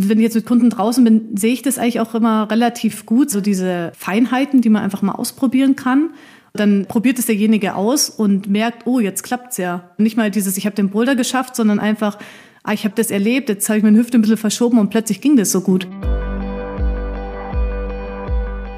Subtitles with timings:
[0.00, 3.30] wenn ich jetzt mit Kunden draußen bin, sehe ich das eigentlich auch immer relativ gut,
[3.30, 6.10] so diese Feinheiten, die man einfach mal ausprobieren kann.
[6.52, 9.90] Dann probiert es derjenige aus und merkt, oh, jetzt klappt's ja.
[9.98, 12.16] Nicht mal dieses, ich habe den Boulder geschafft, sondern einfach,
[12.62, 15.20] ah, ich habe das erlebt, jetzt habe ich meine Hüfte ein bisschen verschoben und plötzlich
[15.20, 15.88] ging das so gut.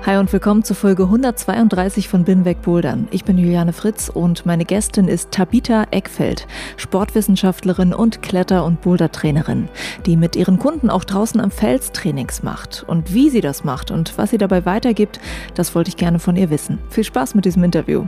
[0.06, 3.06] Hi und willkommen zur Folge 132 von Binweg Bouldern.
[3.10, 6.46] Ich bin Juliane Fritz und meine Gästin ist Tabita Eckfeld,
[6.78, 9.68] Sportwissenschaftlerin und Kletter- und Bouldertrainerin,
[10.06, 12.82] die mit ihren Kunden auch draußen am Fels Trainings macht.
[12.88, 15.20] Und wie sie das macht und was sie dabei weitergibt,
[15.54, 16.78] das wollte ich gerne von ihr wissen.
[16.88, 18.06] Viel Spaß mit diesem Interview.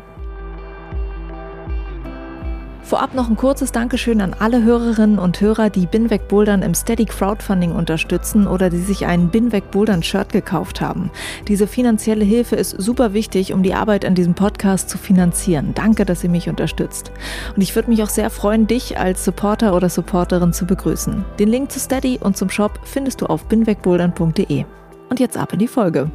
[2.82, 7.04] Vorab noch ein kurzes Dankeschön an alle Hörerinnen und Hörer, die Binweg Bouldern im Steady
[7.04, 11.10] Crowdfunding unterstützen oder die sich ein Binweg Bouldern Shirt gekauft haben.
[11.48, 15.72] Diese finanzielle Hilfe ist super wichtig, um die Arbeit an diesem Podcast zu finanzieren.
[15.74, 17.12] Danke, dass ihr mich unterstützt.
[17.54, 21.24] Und ich würde mich auch sehr freuen, dich als Supporter oder Supporterin zu begrüßen.
[21.38, 24.64] Den Link zu Steady und zum Shop findest du auf binwegbouldern.de.
[25.08, 26.10] Und jetzt ab in die Folge.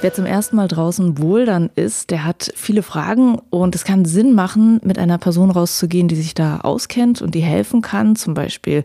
[0.00, 4.32] Wer zum ersten Mal draußen bouldern ist, der hat viele Fragen und es kann Sinn
[4.32, 8.14] machen, mit einer Person rauszugehen, die sich da auskennt und die helfen kann.
[8.14, 8.84] Zum Beispiel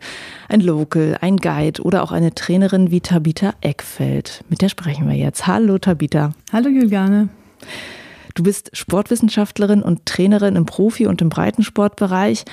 [0.50, 4.44] ein Local, ein Guide oder auch eine Trainerin wie Tabita Eckfeld.
[4.50, 5.46] Mit der sprechen wir jetzt.
[5.46, 6.32] Hallo Tabita.
[6.52, 7.30] Hallo Juliane.
[8.34, 12.46] Du bist Sportwissenschaftlerin und Trainerin im Profi- und im Breitensportbereich.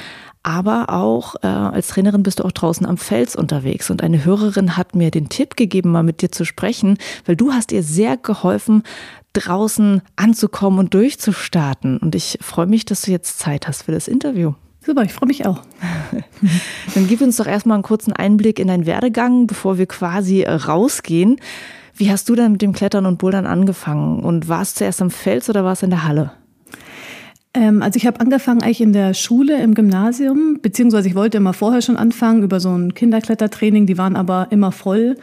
[0.42, 3.90] Aber auch äh, als Trainerin bist du auch draußen am Fels unterwegs.
[3.90, 6.96] Und eine Hörerin hat mir den Tipp gegeben, mal mit dir zu sprechen,
[7.27, 8.83] weil du hast ihr sehr geholfen,
[9.34, 11.98] draußen anzukommen und durchzustarten.
[11.98, 14.55] Und ich freue mich, dass du jetzt Zeit hast für das Interview.
[14.84, 15.61] Super, ich freue mich auch.
[16.95, 20.52] Dann gib uns doch erstmal einen kurzen Einblick in deinen Werdegang, bevor wir quasi äh,
[20.52, 21.36] rausgehen.
[21.95, 24.20] Wie hast du dann mit dem Klettern und Bouldern angefangen?
[24.24, 26.33] Und war es zuerst am Fels oder war es in der Halle?
[27.55, 31.52] Ähm, also ich habe angefangen eigentlich in der Schule, im Gymnasium, beziehungsweise ich wollte immer
[31.52, 35.16] vorher schon anfangen über so ein Kinderklettertraining, die waren aber immer voll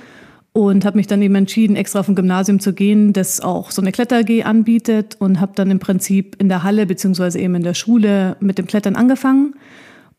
[0.57, 3.81] und habe mich dann eben entschieden, extra auf ein Gymnasium zu gehen, das auch so
[3.81, 7.75] eine Kletter-AG anbietet und habe dann im Prinzip in der Halle beziehungsweise eben in der
[7.75, 9.53] Schule mit dem Klettern angefangen.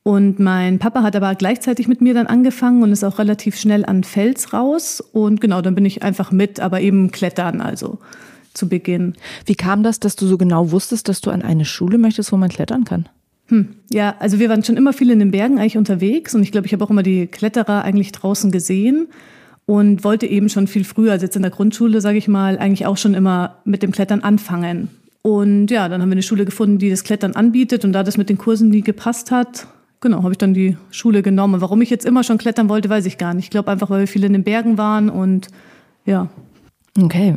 [0.05, 3.85] Und mein Papa hat aber gleichzeitig mit mir dann angefangen und ist auch relativ schnell
[3.85, 5.01] an Fels raus.
[5.01, 7.99] Und genau, dann bin ich einfach mit, aber eben klettern, also
[8.59, 9.15] zu Beginn.
[9.47, 12.37] Wie kam das, dass du so genau wusstest, dass du an eine Schule möchtest, wo
[12.37, 13.09] man klettern kann?
[13.47, 16.53] Hm, ja, also wir waren schon immer viel in den Bergen eigentlich unterwegs und ich
[16.53, 19.09] glaube, ich habe auch immer die Kletterer eigentlich draußen gesehen
[19.65, 22.85] und wollte eben schon viel früher, also jetzt in der Grundschule, sage ich mal, eigentlich
[22.85, 24.91] auch schon immer mit dem Klettern anfangen.
[25.23, 28.19] Und ja, dann haben wir eine Schule gefunden, die das Klettern anbietet und da das
[28.19, 29.67] mit den Kursen nie gepasst hat,
[30.01, 31.61] genau, habe ich dann die Schule genommen.
[31.61, 33.47] Warum ich jetzt immer schon klettern wollte, weiß ich gar nicht.
[33.47, 35.49] Ich glaube einfach, weil wir viel in den Bergen waren und
[36.05, 36.29] ja.
[37.01, 37.35] Okay.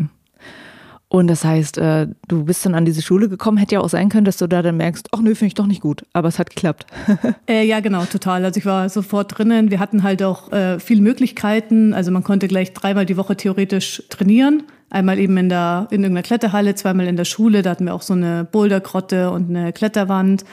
[1.11, 4.07] Und das heißt, äh, du bist dann an diese Schule gekommen, hätte ja auch sein
[4.07, 6.39] können, dass du da dann merkst, ach nö, finde ich doch nicht gut, aber es
[6.39, 6.85] hat geklappt.
[7.49, 8.45] äh, ja, genau, total.
[8.45, 9.71] Also ich war sofort drinnen.
[9.71, 11.93] Wir hatten halt auch äh, viele Möglichkeiten.
[11.93, 14.63] Also man konnte gleich dreimal die Woche theoretisch trainieren.
[14.89, 17.61] Einmal eben in der in irgendeiner Kletterhalle, zweimal in der Schule.
[17.61, 20.45] Da hatten wir auch so eine Bouldergrotte und eine Kletterwand.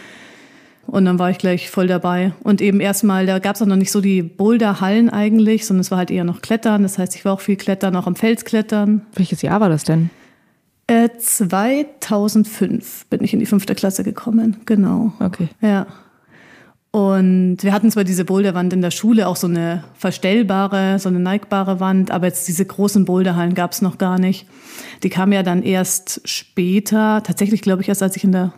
[0.89, 2.33] Und dann war ich gleich voll dabei.
[2.43, 5.93] Und eben erstmal, da gab es auch noch nicht so die Boulderhallen eigentlich, sondern es
[5.93, 6.83] war halt eher noch Klettern.
[6.83, 9.03] Das heißt, ich war auch viel Klettern, auch am Felsklettern.
[9.15, 10.11] Welches Jahr war das denn?
[10.89, 15.13] 2005 äh, bin ich in die fünfte Klasse gekommen, genau.
[15.21, 15.49] Okay.
[15.61, 15.87] Ja.
[16.91, 21.21] Und wir hatten zwar diese Boulderwand in der Schule, auch so eine verstellbare, so eine
[21.21, 24.47] neigbare Wand, aber jetzt diese großen Boulderhallen gab es noch gar nicht.
[25.03, 28.55] Die kamen ja dann erst später, tatsächlich glaube ich erst als ich in der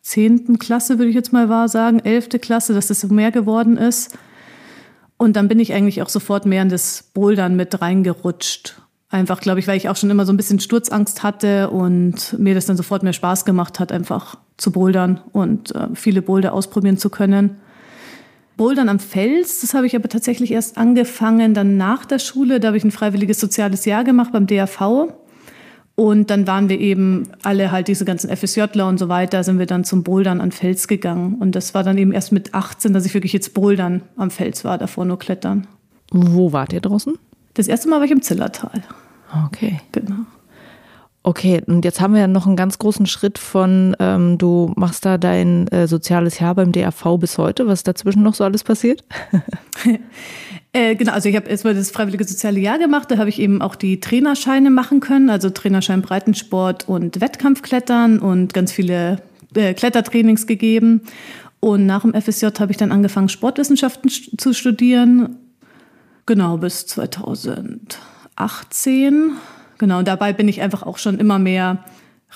[0.00, 3.76] zehnten Klasse, würde ich jetzt mal wahr sagen, elfte Klasse, dass das so mehr geworden
[3.76, 4.16] ist.
[5.18, 8.80] Und dann bin ich eigentlich auch sofort mehr in das Bouldern mit reingerutscht.
[9.14, 12.52] Einfach, glaube ich, weil ich auch schon immer so ein bisschen Sturzangst hatte und mir
[12.52, 16.98] das dann sofort mehr Spaß gemacht hat, einfach zu bouldern und äh, viele Boulder ausprobieren
[16.98, 17.58] zu können.
[18.56, 22.58] Bouldern am Fels, das habe ich aber tatsächlich erst angefangen, dann nach der Schule.
[22.58, 25.14] Da habe ich ein freiwilliges soziales Jahr gemacht beim DRV.
[25.94, 29.66] Und dann waren wir eben alle halt diese ganzen FSJler und so weiter, sind wir
[29.66, 31.36] dann zum Bouldern am Fels gegangen.
[31.38, 34.64] Und das war dann eben erst mit 18, dass ich wirklich jetzt Bouldern am Fels
[34.64, 35.68] war, davor nur Klettern.
[36.10, 37.14] Wo wart ihr draußen?
[37.54, 38.82] Das erste Mal war ich im Zillertal.
[39.46, 39.80] Okay.
[39.92, 40.26] Genau.
[41.26, 45.06] Okay, und jetzt haben wir ja noch einen ganz großen Schritt von, ähm, du machst
[45.06, 47.66] da dein äh, soziales Jahr beim DRV bis heute.
[47.66, 49.04] Was dazwischen noch so alles passiert?
[50.74, 53.10] äh, genau, also ich habe erstmal das freiwillige soziale Jahr gemacht.
[53.10, 58.52] Da habe ich eben auch die Trainerscheine machen können, also Trainerschein Breitensport und Wettkampfklettern und
[58.52, 59.22] ganz viele
[59.54, 61.00] äh, Klettertrainings gegeben.
[61.58, 65.36] Und nach dem FSJ habe ich dann angefangen, Sportwissenschaften zu studieren.
[66.26, 66.84] Genau, bis
[68.36, 69.32] 2018
[69.78, 71.78] Genau, und dabei bin ich einfach auch schon immer mehr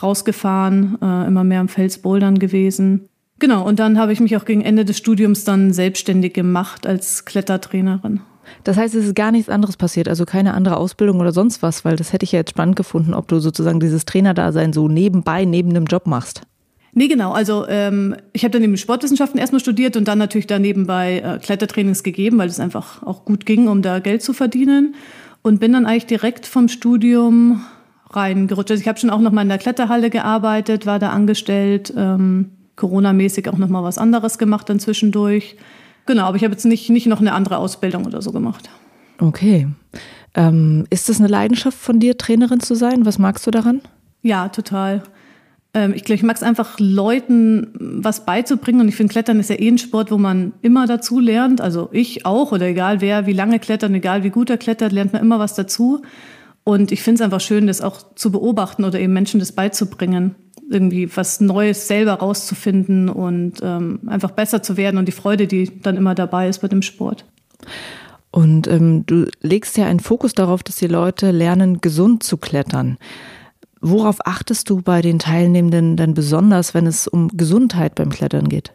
[0.02, 3.08] rausgefahren, äh, immer mehr am Felsbouldern gewesen.
[3.38, 7.24] Genau, und dann habe ich mich auch gegen Ende des Studiums dann selbstständig gemacht als
[7.24, 8.20] Klettertrainerin.
[8.64, 11.84] Das heißt, es ist gar nichts anderes passiert, also keine andere Ausbildung oder sonst was,
[11.84, 15.44] weil das hätte ich ja jetzt spannend gefunden, ob du sozusagen dieses Trainerdasein so nebenbei,
[15.44, 16.42] neben dem Job machst.
[16.94, 17.32] Nee, genau.
[17.32, 21.38] Also ähm, ich habe dann eben Sportwissenschaften erstmal studiert und dann natürlich da nebenbei äh,
[21.38, 24.94] Klettertrainings gegeben, weil es einfach auch gut ging, um da Geld zu verdienen
[25.48, 27.64] und bin dann eigentlich direkt vom Studium
[28.10, 28.70] reingerutscht.
[28.70, 32.50] Also ich habe schon auch noch mal in der Kletterhalle gearbeitet, war da angestellt, ähm,
[32.76, 35.56] Corona-mäßig auch noch mal was anderes gemacht dann zwischendurch.
[36.04, 38.68] Genau, aber ich habe jetzt nicht, nicht noch eine andere Ausbildung oder so gemacht.
[39.18, 39.66] Okay.
[40.34, 43.06] Ähm, ist das eine Leidenschaft von dir, Trainerin zu sein?
[43.06, 43.80] Was magst du daran?
[44.22, 45.02] Ja, total.
[45.74, 48.80] Ähm, ich glaube, ich mag es einfach, Leuten was beizubringen.
[48.80, 51.60] Und ich finde, Klettern ist ja eh ein Sport, wo man immer dazu lernt.
[51.60, 55.12] Also ich auch oder egal wer, wie lange klettert, egal wie gut er klettert, lernt
[55.12, 56.02] man immer was dazu.
[56.64, 60.34] Und ich finde es einfach schön, das auch zu beobachten oder eben Menschen das beizubringen.
[60.70, 65.80] Irgendwie was Neues selber rauszufinden und ähm, einfach besser zu werden und die Freude, die
[65.80, 67.24] dann immer dabei ist bei dem Sport.
[68.30, 72.98] Und ähm, du legst ja einen Fokus darauf, dass die Leute lernen, gesund zu klettern.
[73.80, 78.72] Worauf achtest du bei den Teilnehmenden denn besonders, wenn es um Gesundheit beim Klettern geht?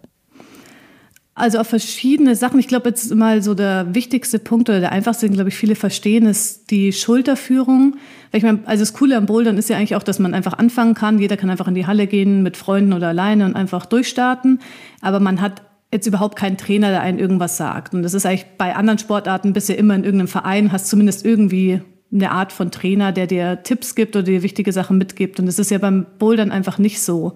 [1.35, 2.59] Also auf verschiedene Sachen.
[2.59, 5.75] Ich glaube, jetzt mal so der wichtigste Punkt oder der einfachste, den, glaube ich, viele
[5.75, 7.95] verstehen, ist die Schulterführung.
[8.31, 10.93] Ich meine, also das Coole am Bouldern ist ja eigentlich auch, dass man einfach anfangen
[10.93, 11.17] kann.
[11.17, 14.59] Jeder kann einfach in die Halle gehen mit Freunden oder alleine und einfach durchstarten.
[15.01, 17.95] Aber man hat jetzt überhaupt keinen Trainer, der einen irgendwas sagt.
[17.95, 21.81] Und das ist eigentlich bei anderen Sportarten bisher immer in irgendeinem Verein, hast zumindest irgendwie
[22.13, 25.39] eine Art von Trainer, der dir Tipps gibt oder dir wichtige Sachen mitgibt.
[25.39, 27.33] Und das ist ja beim Bouldern einfach nicht so.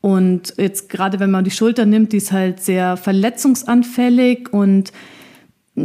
[0.00, 4.92] Und jetzt gerade wenn man die Schulter nimmt, die ist halt sehr verletzungsanfällig und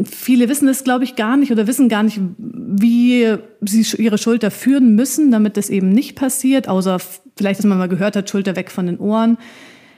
[0.04, 4.52] viele wissen das, glaube ich, gar nicht oder wissen gar nicht, wie sie ihre Schulter
[4.52, 6.98] führen müssen, damit das eben nicht passiert, außer
[7.38, 9.38] vielleicht, dass man mal gehört hat, Schulter weg von den Ohren.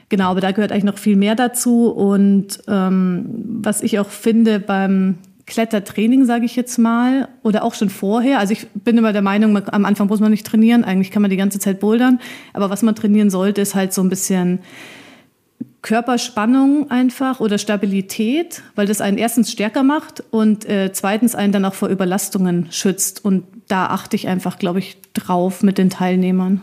[0.09, 1.87] Genau, aber da gehört eigentlich noch viel mehr dazu.
[1.87, 3.29] Und ähm,
[3.61, 5.15] was ich auch finde beim
[5.49, 8.39] Klettertraining, sage ich jetzt mal, oder auch schon vorher.
[8.39, 11.31] Also ich bin immer der Meinung, am Anfang muss man nicht trainieren, eigentlich kann man
[11.31, 12.19] die ganze Zeit bouldern.
[12.53, 14.59] Aber was man trainieren sollte, ist halt so ein bisschen
[15.81, 21.65] Körperspannung einfach oder Stabilität, weil das einen erstens stärker macht und äh, zweitens einen dann
[21.65, 23.25] auch vor Überlastungen schützt.
[23.25, 26.61] Und da achte ich einfach, glaube ich, drauf mit den Teilnehmern.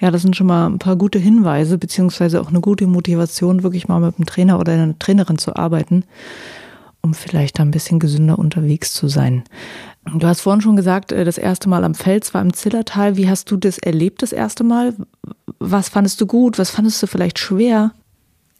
[0.00, 3.88] Ja, das sind schon mal ein paar gute Hinweise, beziehungsweise auch eine gute Motivation, wirklich
[3.88, 6.04] mal mit einem Trainer oder einer Trainerin zu arbeiten
[7.02, 9.44] um vielleicht ein bisschen gesünder unterwegs zu sein.
[10.18, 13.16] Du hast vorhin schon gesagt, äh, das erste Mal am Fels war im Zillertal.
[13.16, 14.94] Wie hast du das erlebt, das erste Mal?
[15.58, 16.58] Was fandest du gut?
[16.58, 17.92] Was fandest du vielleicht schwer?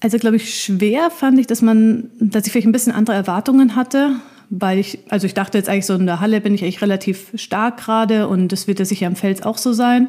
[0.00, 3.76] Also, glaube ich, schwer fand ich, dass man, dass ich vielleicht ein bisschen andere Erwartungen
[3.76, 4.16] hatte,
[4.48, 7.30] weil ich, also ich dachte jetzt eigentlich so in der Halle bin ich eigentlich relativ
[7.34, 10.08] stark gerade und das wird ja sicher am Fels auch so sein.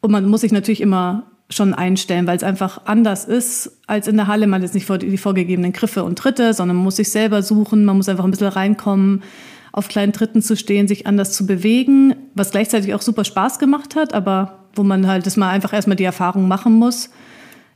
[0.00, 4.16] Und man muss sich natürlich immer schon einstellen, weil es einfach anders ist als in
[4.16, 4.46] der Halle.
[4.46, 7.84] Man hat jetzt nicht die vorgegebenen Griffe und Tritte, sondern man muss sich selber suchen,
[7.84, 9.22] man muss einfach ein bisschen reinkommen,
[9.72, 13.96] auf kleinen Tritten zu stehen, sich anders zu bewegen, was gleichzeitig auch super Spaß gemacht
[13.96, 17.10] hat, aber wo man halt das mal einfach erstmal die Erfahrung machen muss.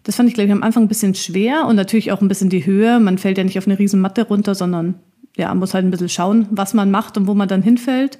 [0.04, 2.50] Das fand ich, glaube ich, am Anfang ein bisschen schwer und natürlich auch ein bisschen
[2.50, 3.00] die Höhe.
[3.00, 4.96] Man fällt ja nicht auf eine riesen Matte runter, sondern
[5.36, 8.18] ja, muss halt ein bisschen schauen, was man macht und wo man dann hinfällt.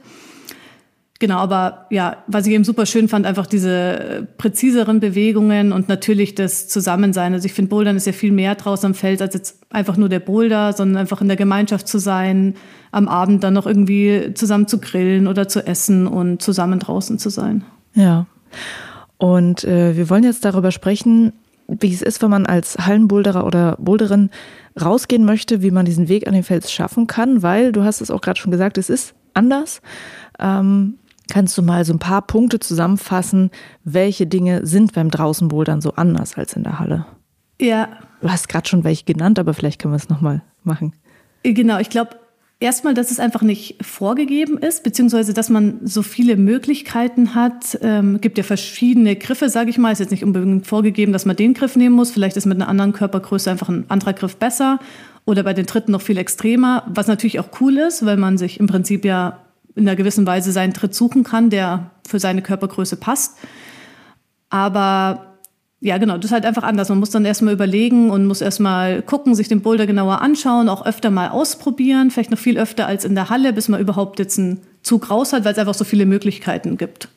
[1.23, 5.89] Genau, aber ja, was ich eben super schön fand, einfach diese äh, präziseren Bewegungen und
[5.89, 7.33] natürlich das Zusammensein.
[7.33, 10.09] Also ich finde, Bouldern ist ja viel mehr draußen am Feld als jetzt einfach nur
[10.09, 12.57] der Boulder, sondern einfach in der Gemeinschaft zu sein,
[12.91, 17.31] am Abend dann noch irgendwie zusammen zu grillen oder zu essen und zusammen draußen zu
[17.31, 17.63] sein.
[17.95, 18.27] Ja.
[19.17, 21.35] Und äh, wir wollen jetzt darüber sprechen,
[21.69, 24.31] wie es ist, wenn man als Hallenboulderer oder Boulderin
[24.85, 28.11] rausgehen möchte, wie man diesen Weg an den Fels schaffen kann, weil du hast es
[28.11, 29.83] auch gerade schon gesagt, es ist anders.
[30.39, 30.99] Ähm,
[31.33, 33.51] Kannst du mal so ein paar Punkte zusammenfassen,
[33.85, 37.07] welche Dinge sind beim Draußenbouldern so anders als in der Halle?
[37.59, 37.89] Ja.
[38.21, 40.93] Du hast gerade schon welche genannt, aber vielleicht können wir es nochmal machen.
[41.43, 42.11] Genau, ich glaube,
[42.61, 47.79] erstmal, dass es einfach nicht vorgegeben ist, beziehungsweise dass man so viele Möglichkeiten hat.
[47.81, 49.91] Ähm, gibt ja verschiedene Griffe, sage ich mal.
[49.91, 52.11] Ist jetzt nicht unbedingt vorgegeben, dass man den Griff nehmen muss.
[52.11, 54.81] Vielleicht ist mit einer anderen Körpergröße einfach ein anderer Griff besser
[55.25, 58.61] oder bei den Dritten noch viel extremer, was natürlich auch cool ist, weil man sich
[58.61, 59.39] im Prinzip ja
[59.75, 63.39] in einer gewissen Weise seinen Tritt suchen kann, der für seine Körpergröße passt.
[64.51, 65.39] Aber
[65.81, 66.91] ja, genau, das ist halt einfach anders.
[66.91, 70.87] Man muss dann erstmal überlegen und muss erstmal gucken, sich den Boulder genauer anschauen, auch
[70.87, 74.39] öfter mal ausprobieren, vielleicht noch viel öfter als in der Halle, bis man überhaupt jetzt
[74.39, 77.09] einen Zug raus hat, weil es einfach so viele Möglichkeiten gibt.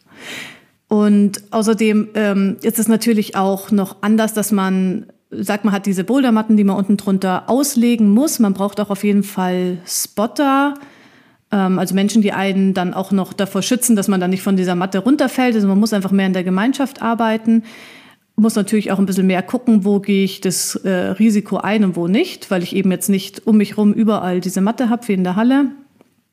[0.88, 6.04] Und außerdem ähm, ist es natürlich auch noch anders, dass man sagt, man hat diese
[6.04, 8.40] Bouldermatten, die man unten drunter auslegen muss.
[8.40, 10.76] Man braucht auch auf jeden Fall Spotter,
[11.56, 14.76] also Menschen, die einen dann auch noch davor schützen, dass man dann nicht von dieser
[14.76, 15.56] Matte runterfällt.
[15.56, 17.64] Also man muss einfach mehr in der Gemeinschaft arbeiten.
[18.36, 21.96] Muss natürlich auch ein bisschen mehr gucken, wo gehe ich das äh, Risiko ein und
[21.96, 25.14] wo nicht, weil ich eben jetzt nicht um mich rum überall diese Matte habe wie
[25.14, 25.68] in der Halle.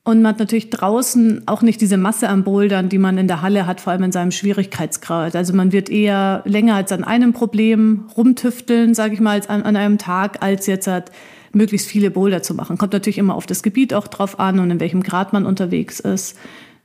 [0.05, 3.41] Und man hat natürlich draußen auch nicht diese Masse an Bouldern, die man in der
[3.41, 5.37] Halle hat, vor allem in seinem Schwierigkeitsgrad.
[5.37, 9.76] Also man wird eher länger als an einem Problem rumtüfteln, sage ich mal, an, an,
[9.76, 11.12] einem Tag, als jetzt halt
[11.55, 12.79] möglichst viele Boulder zu machen.
[12.79, 16.01] Kommt natürlich immer auf das Gebiet auch drauf an und in welchem Grad man unterwegs
[16.01, 16.37] ist.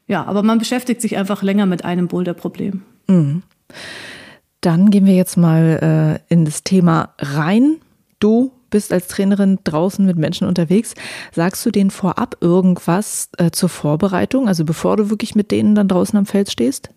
[0.07, 2.81] Ja, aber man beschäftigt sich einfach länger mit einem Boulderproblem.
[3.07, 3.43] Mhm.
[4.61, 7.77] Dann gehen wir jetzt mal äh, in das Thema rein.
[8.19, 10.93] Du bist als Trainerin draußen mit Menschen unterwegs.
[11.31, 15.87] Sagst du denen vorab irgendwas äh, zur Vorbereitung, also bevor du wirklich mit denen dann
[15.87, 16.89] draußen am Feld stehst?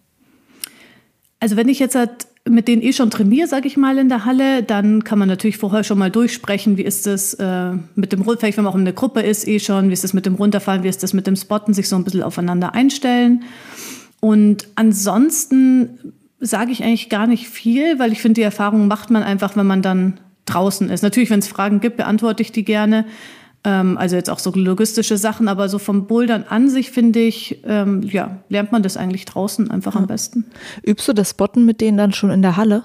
[1.39, 4.25] Also wenn ich jetzt halt mit denen eh schon trainiere, sage ich mal, in der
[4.25, 8.25] Halle, dann kann man natürlich vorher schon mal durchsprechen, wie ist das äh, mit dem,
[8.25, 10.37] vielleicht wenn man auch in der Gruppe ist, eh schon, wie ist das mit dem
[10.37, 13.45] Runterfallen, wie ist das mit dem Spotten, sich so ein bisschen aufeinander einstellen.
[14.21, 19.23] Und ansonsten sage ich eigentlich gar nicht viel, weil ich finde, die Erfahrung macht man
[19.23, 21.03] einfach, wenn man dann draußen ist.
[21.03, 23.05] Natürlich, wenn es Fragen gibt, beantworte ich die gerne.
[23.65, 27.61] Ähm, also jetzt auch so logistische Sachen, aber so vom Bouldern an sich finde ich,
[27.65, 30.01] ähm, ja, lernt man das eigentlich draußen einfach ja.
[30.01, 30.47] am besten.
[30.83, 32.85] Übst du das Spotten mit denen dann schon in der Halle?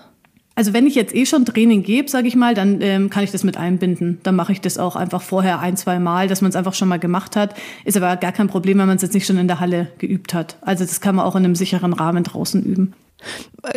[0.58, 3.32] Also wenn ich jetzt eh schon Training gebe, sage ich mal, dann ähm, kann ich
[3.32, 4.20] das mit einbinden.
[4.24, 6.88] Dann mache ich das auch einfach vorher ein, zwei Mal, dass man es einfach schon
[6.88, 7.56] mal gemacht hat.
[7.84, 10.34] Ist aber gar kein Problem, wenn man es jetzt nicht schon in der Halle geübt
[10.34, 10.56] hat.
[10.62, 12.94] Also das kann man auch in einem sicheren Rahmen draußen üben.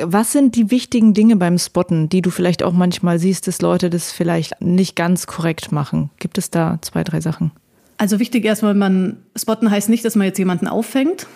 [0.02, 3.88] Was sind die wichtigen Dinge beim Spotten, die du vielleicht auch manchmal siehst, dass Leute
[3.88, 6.10] das vielleicht nicht ganz korrekt machen?
[6.18, 7.52] Gibt es da zwei, drei Sachen?
[7.96, 11.26] Also wichtig erstmal, man spotten heißt nicht, dass man jetzt jemanden auffängt,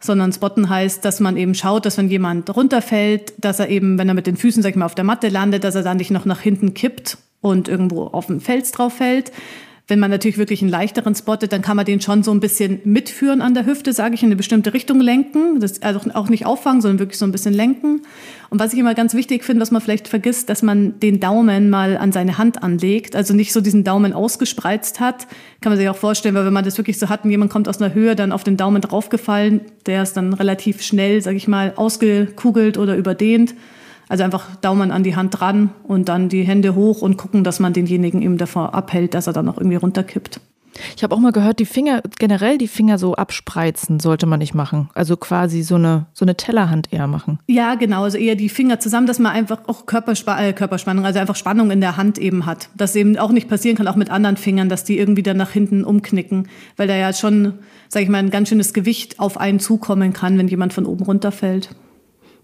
[0.00, 4.08] sondern spotten heißt, dass man eben schaut, dass wenn jemand runterfällt, dass er eben, wenn
[4.08, 6.10] er mit den Füßen, sag ich mal, auf der Matte landet, dass er dann nicht
[6.10, 9.32] noch nach hinten kippt und irgendwo auf den Fels drauf fällt,
[9.92, 12.80] wenn man natürlich wirklich einen leichteren spottet, dann kann man den schon so ein bisschen
[12.84, 15.60] mitführen an der Hüfte, sage ich, in eine bestimmte Richtung lenken.
[15.60, 18.00] Das, also auch nicht auffangen, sondern wirklich so ein bisschen lenken.
[18.48, 21.68] Und was ich immer ganz wichtig finde, was man vielleicht vergisst, dass man den Daumen
[21.68, 23.14] mal an seine Hand anlegt.
[23.14, 25.26] Also nicht so diesen Daumen ausgespreizt hat.
[25.60, 27.68] Kann man sich auch vorstellen, weil wenn man das wirklich so hat und jemand kommt
[27.68, 31.48] aus einer Höhe, dann auf den Daumen draufgefallen, der ist dann relativ schnell, sage ich
[31.48, 33.54] mal, ausgekugelt oder überdehnt.
[34.08, 37.60] Also einfach Daumen an die Hand dran und dann die Hände hoch und gucken, dass
[37.60, 40.40] man denjenigen eben davor abhält, dass er dann noch irgendwie runterkippt.
[40.96, 44.54] Ich habe auch mal gehört, die Finger, generell die Finger so abspreizen sollte man nicht
[44.54, 44.88] machen.
[44.94, 47.38] Also quasi so eine, so eine Tellerhand eher machen.
[47.46, 48.04] Ja, genau.
[48.04, 51.70] Also eher die Finger zusammen, dass man einfach auch Körperspa äh, Körperspannung, also einfach Spannung
[51.70, 52.70] in der Hand eben hat.
[52.76, 55.50] Dass eben auch nicht passieren kann, auch mit anderen Fingern, dass die irgendwie dann nach
[55.50, 56.48] hinten umknicken.
[56.76, 57.54] Weil da ja schon,
[57.88, 61.04] sage ich mal, ein ganz schönes Gewicht auf einen zukommen kann, wenn jemand von oben
[61.04, 61.70] runterfällt.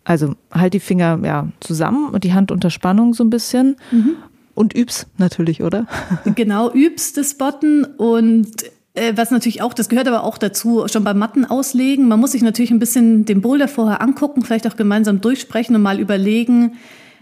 [0.09, 3.77] Also halt die Finger ja zusammen und die Hand unter Spannung so ein bisschen.
[3.91, 4.17] Mhm.
[4.55, 5.87] Und übst natürlich, oder?
[6.35, 8.49] Genau, übst das Botten und
[8.95, 12.09] äh, was natürlich auch, das gehört aber auch dazu, schon beim Matten auslegen.
[12.09, 15.83] Man muss sich natürlich ein bisschen den Boulder vorher angucken, vielleicht auch gemeinsam durchsprechen und
[15.83, 16.73] mal überlegen,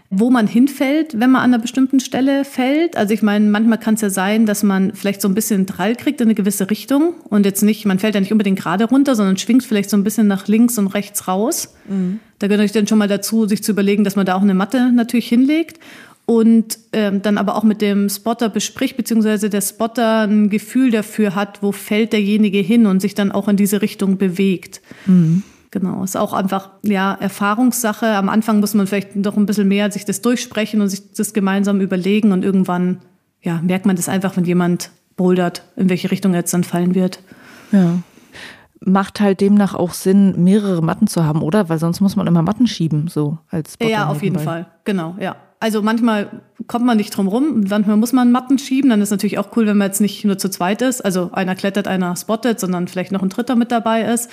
[0.09, 2.95] wo man hinfällt, wenn man an einer bestimmten Stelle fällt.
[2.95, 5.97] Also ich meine, manchmal kann es ja sein, dass man vielleicht so ein bisschen Drall
[5.97, 9.13] kriegt in eine gewisse Richtung und jetzt nicht, man fällt ja nicht unbedingt gerade runter,
[9.13, 11.73] sondern schwingt vielleicht so ein bisschen nach links und rechts raus.
[11.89, 12.21] Mhm.
[12.39, 14.53] Da gehört euch dann schon mal dazu, sich zu überlegen, dass man da auch eine
[14.53, 15.79] Matte natürlich hinlegt
[16.25, 21.35] und ähm, dann aber auch mit dem Spotter bespricht, beziehungsweise der Spotter ein Gefühl dafür
[21.35, 24.81] hat, wo fällt derjenige hin und sich dann auch in diese Richtung bewegt.
[25.05, 25.43] Mhm.
[25.71, 28.07] Genau, ist auch einfach ja Erfahrungssache.
[28.07, 31.33] Am Anfang muss man vielleicht noch ein bisschen mehr sich das durchsprechen und sich das
[31.33, 32.99] gemeinsam überlegen und irgendwann
[33.41, 36.93] ja merkt man das einfach, wenn jemand bouldert, in welche Richtung er jetzt dann fallen
[36.93, 37.19] wird.
[37.71, 37.99] Ja.
[38.79, 41.69] Macht halt demnach auch Sinn, mehrere Matten zu haben, oder?
[41.69, 44.67] Weil sonst muss man immer Matten schieben, so als Spotter Ja, auf jeden Fall.
[44.83, 45.35] Genau, ja.
[45.59, 48.91] Also manchmal kommt man nicht drum rum, manchmal muss man Matten schieben.
[48.91, 51.55] Dann ist natürlich auch cool, wenn man jetzt nicht nur zu zweit ist, also einer
[51.55, 54.29] klettert, einer spottet, sondern vielleicht noch ein Dritter mit dabei ist.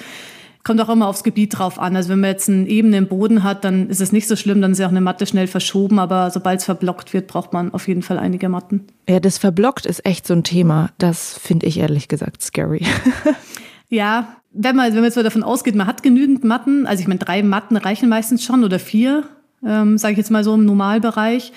[0.64, 1.94] Kommt auch immer aufs Gebiet drauf an.
[1.94, 4.72] Also wenn man jetzt einen ebenen Boden hat, dann ist es nicht so schlimm, dann
[4.72, 7.86] ist ja auch eine Matte schnell verschoben, aber sobald es verblockt wird, braucht man auf
[7.86, 8.86] jeden Fall einige Matten.
[9.08, 10.90] Ja, das verblockt ist echt so ein Thema.
[10.98, 12.86] Das finde ich ehrlich gesagt scary.
[13.88, 17.08] ja, wenn man, wenn man jetzt mal davon ausgeht, man hat genügend Matten, also ich
[17.08, 19.24] meine, drei Matten reichen meistens schon oder vier,
[19.66, 21.52] ähm, sage ich jetzt mal so im Normalbereich,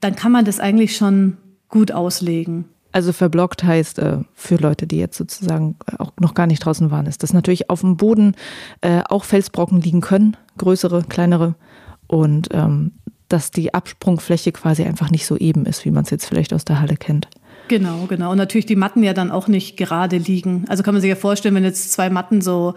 [0.00, 1.36] dann kann man das eigentlich schon
[1.68, 2.64] gut auslegen.
[2.92, 7.06] Also verblockt heißt äh, für Leute, die jetzt sozusagen auch noch gar nicht draußen waren,
[7.06, 8.34] ist, dass natürlich auf dem Boden
[8.80, 11.54] äh, auch Felsbrocken liegen können, größere, kleinere
[12.08, 12.92] und ähm,
[13.28, 16.64] dass die Absprungfläche quasi einfach nicht so eben ist, wie man es jetzt vielleicht aus
[16.64, 17.28] der Halle kennt.
[17.70, 18.32] Genau, genau.
[18.32, 20.64] Und natürlich die Matten ja dann auch nicht gerade liegen.
[20.66, 22.74] Also kann man sich ja vorstellen, wenn jetzt zwei Matten so,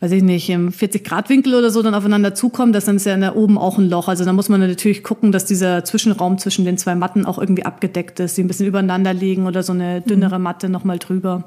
[0.00, 3.36] weiß ich nicht, im 40-Grad-Winkel oder so dann aufeinander zukommen, dass dann ist ja da
[3.36, 4.08] oben auch ein Loch.
[4.08, 7.64] Also da muss man natürlich gucken, dass dieser Zwischenraum zwischen den zwei Matten auch irgendwie
[7.64, 10.42] abgedeckt ist, die ein bisschen übereinander liegen oder so eine dünnere mhm.
[10.42, 11.44] Matte nochmal drüber.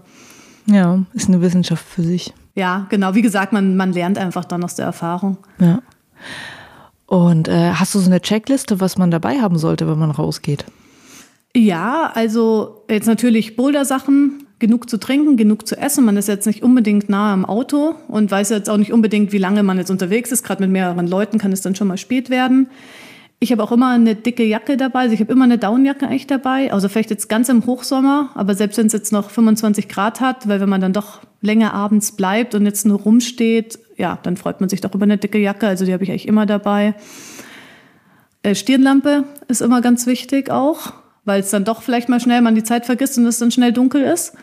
[0.65, 2.33] Ja, ist eine Wissenschaft für sich.
[2.55, 3.13] Ja, genau.
[3.13, 5.37] Wie gesagt, man, man lernt einfach dann aus der Erfahrung.
[5.59, 5.81] Ja.
[7.07, 10.63] Und äh, hast du so eine Checkliste, was man dabei haben sollte, wenn man rausgeht?
[11.59, 16.05] Ja, also jetzt natürlich Boulder-Sachen, genug zu trinken, genug zu essen.
[16.05, 19.39] Man ist jetzt nicht unbedingt nah am Auto und weiß jetzt auch nicht unbedingt, wie
[19.39, 20.43] lange man jetzt unterwegs ist.
[20.43, 22.69] Gerade mit mehreren Leuten kann es dann schon mal spät werden.
[23.41, 25.01] Ich habe auch immer eine dicke Jacke dabei.
[25.01, 26.71] Also ich habe immer eine Downjacke eigentlich dabei.
[26.71, 30.47] Also vielleicht jetzt ganz im Hochsommer, aber selbst wenn es jetzt noch 25 Grad hat,
[30.47, 34.61] weil wenn man dann doch länger abends bleibt und jetzt nur rumsteht, ja, dann freut
[34.61, 35.67] man sich doch über eine dicke Jacke.
[35.67, 36.95] Also die habe ich eigentlich immer dabei.
[38.43, 40.93] Äh, Stirnlampe ist immer ganz wichtig auch,
[41.29, 43.71] weil es dann doch vielleicht mal schnell man die Zeit vergisst und es dann schnell
[43.71, 44.33] dunkel ist.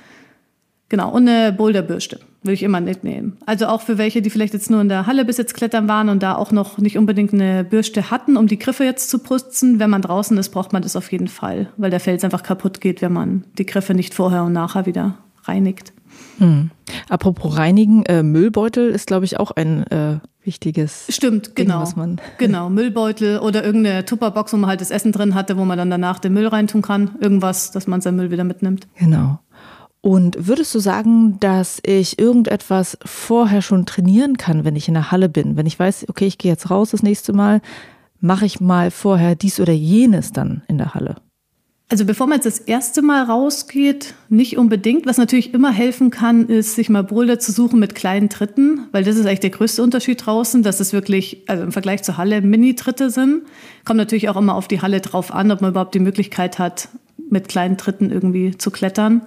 [0.88, 3.38] Genau, und eine Boulderbürste würde ich immer mitnehmen.
[3.44, 6.08] Also auch für welche, die vielleicht jetzt nur in der Halle bis jetzt klettern waren
[6.08, 9.80] und da auch noch nicht unbedingt eine Bürste hatten, um die Griffe jetzt zu putzen.
[9.80, 12.80] Wenn man draußen ist, braucht man das auf jeden Fall, weil der Fels einfach kaputt
[12.80, 15.92] geht, wenn man die Griffe nicht vorher und nachher wieder reinigt.
[16.38, 16.70] Hm.
[17.08, 21.06] Apropos reinigen, äh, Müllbeutel ist, glaube ich, auch ein äh, wichtiges.
[21.08, 21.80] Stimmt, Ding, genau.
[21.80, 25.64] Was man genau, Müllbeutel oder irgendeine Tupperbox, wo man halt das Essen drin hatte, wo
[25.64, 27.10] man dann danach den Müll reintun kann.
[27.20, 28.86] Irgendwas, dass man seinen Müll wieder mitnimmt.
[28.98, 29.38] Genau.
[30.00, 35.10] Und würdest du sagen, dass ich irgendetwas vorher schon trainieren kann, wenn ich in der
[35.10, 35.56] Halle bin?
[35.56, 37.60] Wenn ich weiß, okay, ich gehe jetzt raus das nächste Mal,
[38.20, 41.16] mache ich mal vorher dies oder jenes dann in der Halle?
[41.88, 45.06] Also bevor man jetzt das erste Mal rausgeht, nicht unbedingt.
[45.06, 49.04] Was natürlich immer helfen kann, ist, sich mal Boulder zu suchen mit kleinen Tritten, weil
[49.04, 52.40] das ist eigentlich der größte Unterschied draußen, dass es wirklich, also im Vergleich zur Halle,
[52.40, 53.42] Mini-Tritte sind.
[53.84, 56.88] Kommt natürlich auch immer auf die Halle drauf an, ob man überhaupt die Möglichkeit hat,
[57.30, 59.22] mit kleinen Tritten irgendwie zu klettern.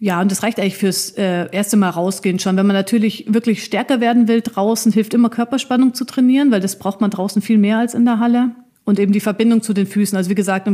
[0.00, 2.58] Ja, und das reicht eigentlich fürs äh, erste Mal rausgehen schon.
[2.58, 6.78] Wenn man natürlich wirklich stärker werden will draußen, hilft immer Körperspannung zu trainieren, weil das
[6.78, 8.50] braucht man draußen viel mehr als in der Halle
[8.90, 10.16] und eben die Verbindung zu den Füßen.
[10.16, 10.68] Also wie gesagt,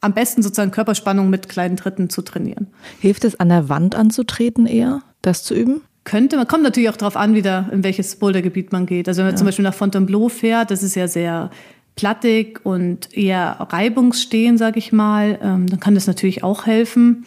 [0.00, 2.68] am besten sozusagen Körperspannung mit kleinen Tritten zu trainieren.
[3.00, 5.82] Hilft es an der Wand anzutreten eher, das zu üben?
[6.04, 9.08] Könnte, man kommt natürlich auch darauf an, wieder in welches Bouldergebiet man geht.
[9.08, 9.38] Also wenn man ja.
[9.38, 11.50] zum Beispiel nach Fontainebleau fährt, das ist ja sehr
[11.96, 17.26] plattig und eher reibungsstehen, sage ich mal, ähm, dann kann das natürlich auch helfen.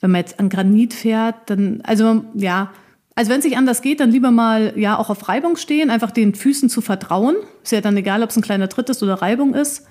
[0.00, 2.72] Wenn man jetzt an Granit fährt, dann, also ja,
[3.14, 6.10] also wenn es nicht anders geht, dann lieber mal ja auch auf Reibung stehen, einfach
[6.10, 7.36] den Füßen zu vertrauen.
[7.62, 9.86] Ist ja dann egal, ob es ein kleiner Tritt ist oder Reibung ist.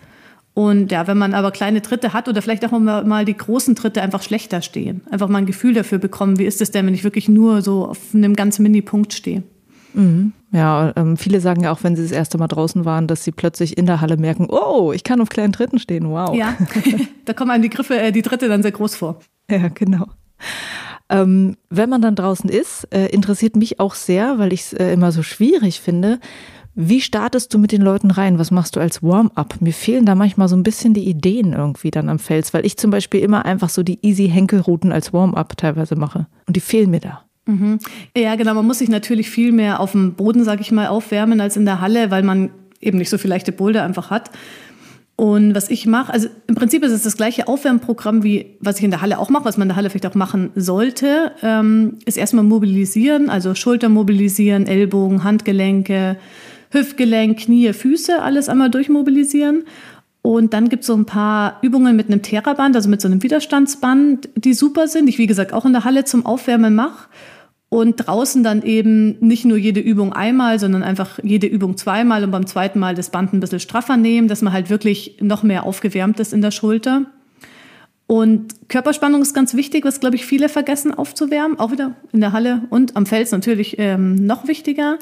[0.54, 4.02] Und ja, wenn man aber kleine Tritte hat oder vielleicht auch mal die großen Tritte
[4.02, 7.06] einfach schlechter stehen, einfach mal ein Gefühl dafür bekommen, wie ist es denn, wenn ich
[7.06, 9.44] wirklich nur so auf einem ganz Mini-Punkt stehe.
[9.94, 10.34] Mhm.
[10.52, 13.32] Ja, ähm, viele sagen ja auch, wenn sie das erste Mal draußen waren, dass sie
[13.32, 16.36] plötzlich in der Halle merken, oh, ich kann auf kleinen Tritten stehen, wow.
[16.36, 16.58] Ja,
[17.26, 19.20] da kommen einem die Griffe, äh, die Tritte dann sehr groß vor.
[19.50, 20.08] Ja, genau.
[21.12, 24.94] Ähm, wenn man dann draußen ist, äh, interessiert mich auch sehr, weil ich es äh,
[24.94, 26.20] immer so schwierig finde.
[26.74, 28.40] Wie startest du mit den Leuten rein?
[28.40, 29.60] Was machst du als Warm-up?
[29.60, 32.78] Mir fehlen da manchmal so ein bisschen die Ideen irgendwie dann am Fels, weil ich
[32.78, 36.28] zum Beispiel immer einfach so die easy Henkelrouten als Warm-up teilweise mache.
[36.48, 37.26] Und die fehlen mir da.
[37.46, 37.80] Mhm.
[38.16, 38.54] Ja, genau.
[38.54, 41.66] Man muss sich natürlich viel mehr auf dem Boden, sag ich mal, aufwärmen als in
[41.66, 44.32] der Halle, weil man eben nicht so viel leichte Boulder einfach hat.
[45.22, 48.84] Und was ich mache, also im Prinzip ist es das gleiche Aufwärmprogramm, wie was ich
[48.84, 52.00] in der Halle auch mache, was man in der Halle vielleicht auch machen sollte, ähm,
[52.08, 56.18] ist erstmal mobilisieren, also Schulter mobilisieren, Ellbogen, Handgelenke,
[56.72, 59.66] Hüftgelenk, Knie, Füße, alles einmal durchmobilisieren.
[60.24, 63.22] Und dann gibt es so ein paar Übungen mit einem Theraband, also mit so einem
[63.22, 67.10] Widerstandsband, die super sind, die ich wie gesagt auch in der Halle zum Aufwärmen mache
[67.74, 72.32] und draußen dann eben nicht nur jede Übung einmal, sondern einfach jede Übung zweimal und
[72.32, 75.64] beim zweiten Mal das Band ein bisschen straffer nehmen, dass man halt wirklich noch mehr
[75.64, 77.06] aufgewärmt ist in der Schulter.
[78.08, 82.34] Und Körperspannung ist ganz wichtig, was, glaube ich, viele vergessen aufzuwärmen, auch wieder in der
[82.34, 85.00] Halle und am Fels natürlich ähm, noch wichtiger.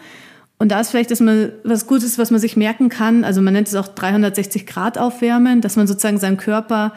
[0.60, 3.24] Und da ist vielleicht dass man was Gutes, was man sich merken kann.
[3.24, 6.94] Also man nennt es auch 360 Grad aufwärmen, dass man sozusagen seinen Körper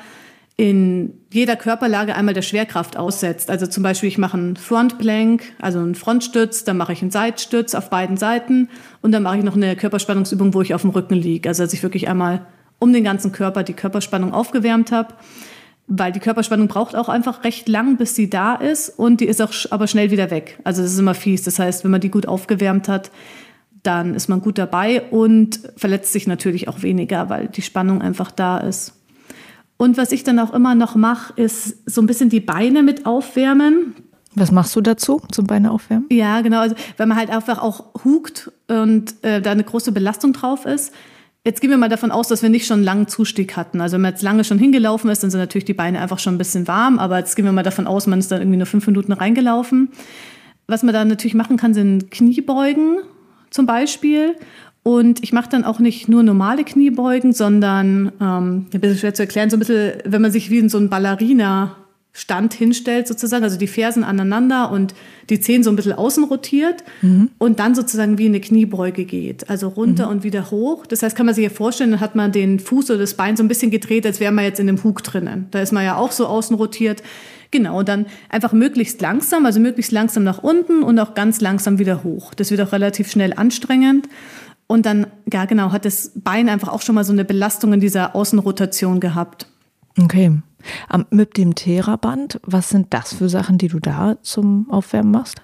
[0.62, 3.50] in jeder Körperlage einmal der Schwerkraft aussetzt.
[3.50, 7.74] Also zum Beispiel, ich mache einen Frontplank, also einen Frontstütz, dann mache ich einen Seitstütz
[7.74, 8.68] auf beiden Seiten
[9.00, 11.48] und dann mache ich noch eine Körperspannungsübung, wo ich auf dem Rücken liege.
[11.48, 12.46] Also dass ich wirklich einmal
[12.78, 15.14] um den ganzen Körper die Körperspannung aufgewärmt habe.
[15.88, 19.42] Weil die Körperspannung braucht auch einfach recht lang, bis sie da ist und die ist
[19.42, 20.60] auch aber schnell wieder weg.
[20.62, 21.42] Also das ist immer fies.
[21.42, 23.10] Das heißt, wenn man die gut aufgewärmt hat,
[23.82, 28.30] dann ist man gut dabei und verletzt sich natürlich auch weniger, weil die Spannung einfach
[28.30, 29.01] da ist.
[29.76, 33.06] Und was ich dann auch immer noch mache, ist so ein bisschen die Beine mit
[33.06, 33.94] aufwärmen.
[34.34, 36.06] Was machst du dazu zum Beine aufwärmen?
[36.10, 36.60] Ja, genau.
[36.60, 40.94] Also wenn man halt einfach auch hukt und äh, da eine große Belastung drauf ist.
[41.44, 43.80] Jetzt gehen wir mal davon aus, dass wir nicht schon einen langen Zustieg hatten.
[43.80, 46.36] Also wenn man jetzt lange schon hingelaufen ist, dann sind natürlich die Beine einfach schon
[46.36, 47.00] ein bisschen warm.
[47.00, 49.90] Aber jetzt gehen wir mal davon aus, man ist dann irgendwie nur fünf Minuten reingelaufen.
[50.68, 52.98] Was man da natürlich machen kann, sind Kniebeugen
[53.50, 54.36] zum Beispiel.
[54.82, 59.22] Und ich mache dann auch nicht nur normale Kniebeugen, sondern, ähm, ein bisschen schwer zu
[59.22, 61.76] erklären, so ein bisschen, wenn man sich wie in so ein Ballerina
[62.14, 64.94] Stand hinstellt sozusagen, also die Fersen aneinander und
[65.30, 67.30] die Zehen so ein bisschen außen rotiert mhm.
[67.38, 70.12] und dann sozusagen wie eine Kniebeuge geht, also runter mhm.
[70.12, 70.84] und wieder hoch.
[70.84, 73.38] Das heißt, kann man sich ja vorstellen, dann hat man den Fuß oder das Bein
[73.38, 75.46] so ein bisschen gedreht, als wäre man jetzt in einem Hug drinnen.
[75.52, 77.02] Da ist man ja auch so außen rotiert.
[77.50, 81.78] Genau, und dann einfach möglichst langsam, also möglichst langsam nach unten und auch ganz langsam
[81.78, 82.34] wieder hoch.
[82.34, 84.06] Das wird auch relativ schnell anstrengend.
[84.72, 87.80] Und dann, ja genau, hat das Bein einfach auch schon mal so eine Belastung in
[87.80, 89.46] dieser Außenrotation gehabt.
[90.00, 90.40] Okay.
[91.10, 95.42] Mit dem Theraband, was sind das für Sachen, die du da zum Aufwärmen machst?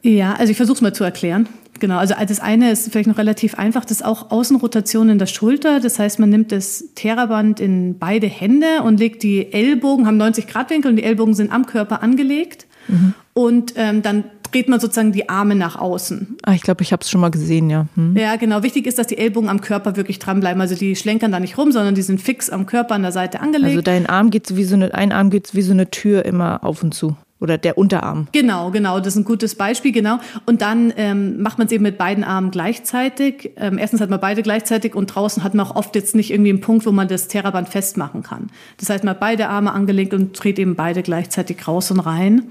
[0.00, 1.50] Ja, also ich versuche es mal zu erklären.
[1.80, 5.26] Genau, also das eine ist vielleicht noch relativ einfach, das ist auch Außenrotation in der
[5.26, 5.78] Schulter.
[5.78, 10.46] Das heißt, man nimmt das Theraband in beide Hände und legt die Ellbogen, haben 90
[10.46, 12.66] Grad Winkel und die Ellbogen sind am Körper angelegt.
[12.88, 13.12] Mhm.
[13.36, 16.38] Und ähm, dann dreht man sozusagen die Arme nach außen.
[16.42, 17.86] Ah, ich glaube, ich habe es schon mal gesehen, ja.
[17.94, 18.16] Hm.
[18.16, 18.62] Ja, genau.
[18.62, 20.58] Wichtig ist, dass die Ellbogen am Körper wirklich dranbleiben.
[20.58, 23.40] Also die schlenkern da nicht rum, sondern die sind fix am Körper an der Seite
[23.40, 23.68] angelegt.
[23.68, 26.64] Also dein Arm geht wie so eine, ein Arm geht wie so eine Tür immer
[26.64, 27.14] auf und zu.
[27.38, 28.28] Oder der Unterarm.
[28.32, 29.00] Genau, genau.
[29.00, 30.18] Das ist ein gutes Beispiel, genau.
[30.46, 33.50] Und dann ähm, macht man es eben mit beiden Armen gleichzeitig.
[33.58, 36.48] Ähm, erstens hat man beide gleichzeitig und draußen hat man auch oft jetzt nicht irgendwie
[36.48, 38.48] einen Punkt, wo man das Theraband festmachen kann.
[38.78, 42.46] Das heißt, man hat beide Arme angelegt und dreht eben beide gleichzeitig raus und rein.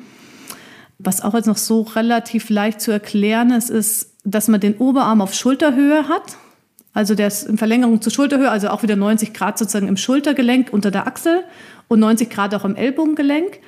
[0.97, 5.21] Was auch jetzt noch so relativ leicht zu erklären ist, ist, dass man den Oberarm
[5.21, 6.37] auf Schulterhöhe hat.
[6.93, 10.71] Also der ist in Verlängerung zur Schulterhöhe, also auch wieder 90 Grad sozusagen im Schultergelenk
[10.71, 11.43] unter der Achsel
[11.89, 13.59] und 90 Grad auch im Ellbogengelenk.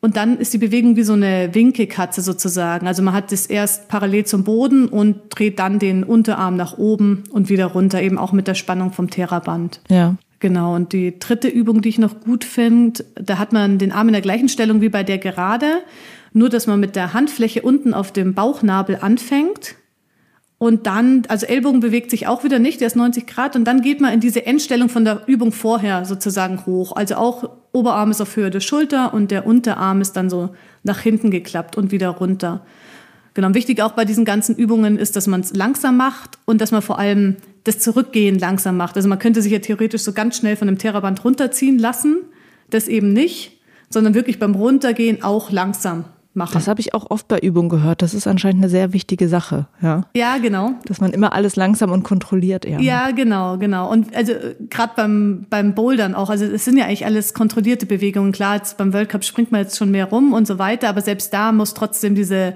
[0.00, 2.86] Und dann ist die Bewegung wie so eine Winkelkatze sozusagen.
[2.86, 7.24] Also man hat das erst parallel zum Boden und dreht dann den Unterarm nach oben
[7.32, 9.80] und wieder runter, eben auch mit der Spannung vom Theraband.
[9.88, 10.14] Ja.
[10.38, 10.76] Genau.
[10.76, 14.12] Und die dritte Übung, die ich noch gut finde, da hat man den Arm in
[14.12, 15.82] der gleichen Stellung wie bei der Gerade
[16.32, 19.76] nur, dass man mit der Handfläche unten auf dem Bauchnabel anfängt
[20.58, 23.80] und dann, also Ellbogen bewegt sich auch wieder nicht, der ist 90 Grad und dann
[23.80, 26.96] geht man in diese Endstellung von der Übung vorher sozusagen hoch.
[26.96, 30.50] Also auch Oberarm ist auf Höhe der Schulter und der Unterarm ist dann so
[30.82, 32.66] nach hinten geklappt und wieder runter.
[33.34, 36.72] Genau, wichtig auch bei diesen ganzen Übungen ist, dass man es langsam macht und dass
[36.72, 38.96] man vor allem das Zurückgehen langsam macht.
[38.96, 42.16] Also man könnte sich ja theoretisch so ganz schnell von dem Theraband runterziehen lassen,
[42.70, 43.60] das eben nicht,
[43.90, 46.06] sondern wirklich beim Runtergehen auch langsam
[46.38, 46.54] machen.
[46.54, 48.00] Das habe ich auch oft bei Übungen gehört.
[48.00, 49.66] Das ist anscheinend eine sehr wichtige Sache.
[49.82, 50.72] Ja, ja genau.
[50.86, 52.80] Dass man immer alles langsam und kontrolliert eher.
[52.80, 53.90] Ja, genau, genau.
[53.90, 54.32] Und also
[54.70, 58.32] gerade beim, beim Bouldern auch, also es sind ja eigentlich alles kontrollierte Bewegungen.
[58.32, 61.02] Klar, jetzt beim World Cup springt man jetzt schon mehr rum und so weiter, aber
[61.02, 62.54] selbst da muss trotzdem diese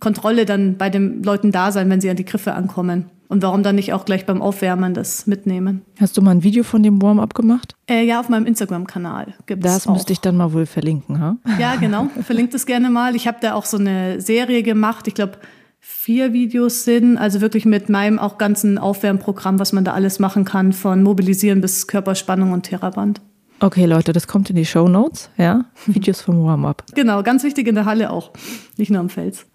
[0.00, 3.10] Kontrolle dann bei den Leuten da sein, wenn sie an die Griffe ankommen.
[3.28, 5.82] Und warum dann nicht auch gleich beim Aufwärmen das mitnehmen?
[6.00, 7.76] Hast du mal ein Video von dem Warm-up gemacht?
[7.86, 9.72] Äh, ja, auf meinem Instagram-Kanal gibt es.
[9.72, 9.92] Das auch.
[9.92, 11.36] müsste ich dann mal wohl verlinken, ha?
[11.58, 12.08] Ja, genau.
[12.22, 13.14] Verlinkt es gerne mal.
[13.14, 15.06] Ich habe da auch so eine Serie gemacht.
[15.08, 15.38] Ich glaube,
[15.78, 20.44] vier Videos sind, also wirklich mit meinem auch ganzen Aufwärmprogramm, was man da alles machen
[20.44, 23.20] kann, von Mobilisieren bis Körperspannung und Theraband.
[23.60, 25.66] Okay, Leute, das kommt in die Show Notes, ja?
[25.86, 26.84] Videos vom Warm-up.
[26.94, 28.30] Genau, ganz wichtig in der Halle auch,
[28.76, 29.46] nicht nur am Fels.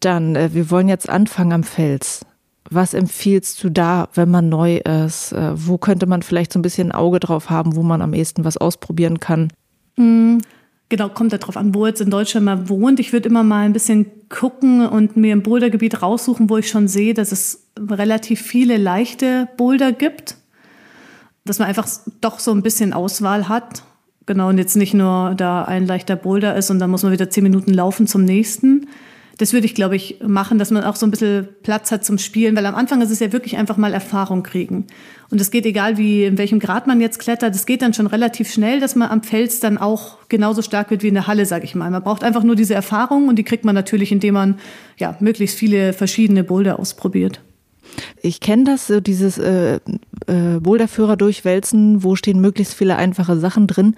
[0.00, 2.26] Dann, äh, wir wollen jetzt anfangen am Fels.
[2.70, 5.32] Was empfiehlst du da, wenn man neu ist?
[5.32, 8.14] Äh, wo könnte man vielleicht so ein bisschen ein Auge drauf haben, wo man am
[8.14, 9.52] ehesten was ausprobieren kann?
[9.96, 10.40] Mhm.
[10.88, 13.00] Genau, kommt darauf an, wo jetzt in Deutschland man wohnt.
[13.00, 16.86] Ich würde immer mal ein bisschen gucken und mir ein Bouldergebiet raussuchen, wo ich schon
[16.86, 20.36] sehe, dass es relativ viele leichte Boulder gibt.
[21.44, 21.88] Dass man einfach
[22.20, 23.82] doch so ein bisschen Auswahl hat.
[24.26, 27.30] Genau, und jetzt nicht nur da ein leichter Boulder ist und dann muss man wieder
[27.30, 28.86] zehn Minuten laufen zum nächsten
[29.38, 32.16] das würde ich, glaube ich, machen, dass man auch so ein bisschen Platz hat zum
[32.16, 34.86] Spielen, weil am Anfang ist es ja wirklich einfach mal Erfahrung kriegen.
[35.30, 38.06] Und es geht egal, wie, in welchem Grad man jetzt klettert, es geht dann schon
[38.06, 41.44] relativ schnell, dass man am Fels dann auch genauso stark wird wie in der Halle,
[41.44, 41.90] sage ich mal.
[41.90, 44.58] Man braucht einfach nur diese Erfahrung und die kriegt man natürlich, indem man
[44.96, 47.40] ja, möglichst viele verschiedene Boulder ausprobiert.
[48.22, 49.80] Ich kenne das, so dieses äh,
[50.26, 53.96] äh, Boulderführer durchwälzen, wo stehen möglichst viele einfache Sachen drin.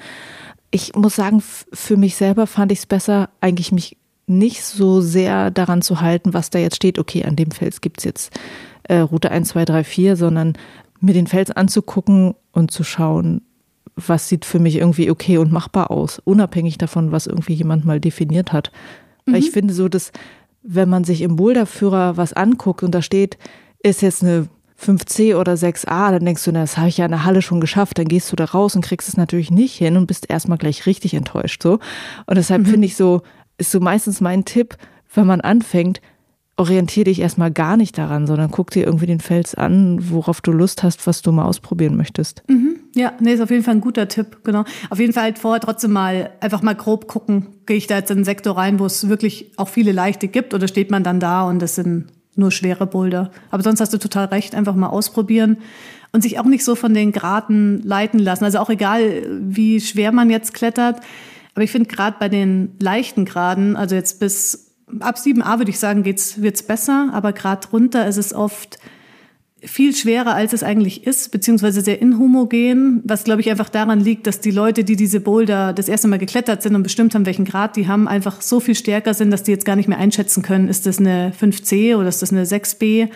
[0.71, 3.98] Ich muss sagen, für mich selber fand ich es besser, eigentlich mich
[4.29, 7.99] nicht so sehr daran zu halten, was da jetzt steht, okay, an dem Fels gibt
[7.99, 8.39] es jetzt
[8.85, 10.55] äh, Route 1, 2, 3, 4, sondern
[11.01, 13.43] mir den Fels anzugucken und zu schauen,
[13.95, 18.01] was sieht für mich irgendwie okay und machbar aus, unabhängig davon, was irgendwie jemand mal
[18.01, 18.71] definiert hat.
[19.27, 19.33] Mhm.
[19.33, 20.13] Weil ich finde so, dass
[20.63, 23.39] wenn man sich im Boulderführer was anguckt und da steht,
[23.83, 24.49] ist jetzt eine
[24.81, 27.61] 5C oder 6A, dann denkst du, na, das habe ich ja in der Halle schon
[27.61, 30.59] geschafft, dann gehst du da raus und kriegst es natürlich nicht hin und bist erstmal
[30.59, 31.81] gleich richtig enttäuscht so.
[32.27, 32.67] Und deshalb mhm.
[32.67, 33.23] finde ich so,
[33.59, 34.77] ist so meistens mein Tipp,
[35.13, 36.01] wenn man anfängt,
[36.57, 40.51] orientiere dich erstmal gar nicht daran, sondern guck dir irgendwie den Fels an, worauf du
[40.51, 42.43] Lust hast, was du mal ausprobieren möchtest.
[42.49, 42.81] Mhm.
[42.97, 44.65] Ja, nee, ist auf jeden Fall ein guter Tipp, genau.
[44.91, 48.11] Auf jeden Fall halt vorher trotzdem mal einfach mal grob gucken, gehe ich da jetzt
[48.11, 51.21] in einen Sektor rein, wo es wirklich auch viele leichte gibt oder steht man dann
[51.21, 53.31] da und es sind nur schwere Boulder.
[53.51, 55.59] Aber sonst hast du total recht, einfach mal ausprobieren
[56.13, 58.45] und sich auch nicht so von den Graden leiten lassen.
[58.45, 61.01] Also auch egal, wie schwer man jetzt klettert.
[61.59, 65.81] Aber ich finde gerade bei den leichten Graden, also jetzt bis ab 7a würde ich
[65.81, 68.79] sagen, geht's, wird's besser, aber gerade drunter ist es oft
[69.61, 74.29] viel schwerer, als es eigentlich ist, beziehungsweise sehr inhomogen, was glaube ich einfach daran liegt,
[74.29, 77.45] dass die Leute, die diese Boulder das erste Mal geklettert sind und bestimmt haben, welchen
[77.45, 80.45] Grad die haben, einfach so viel stärker sind, dass die jetzt gar nicht mehr einschätzen
[80.45, 83.09] können, ist das eine 5C oder ist das eine 6B.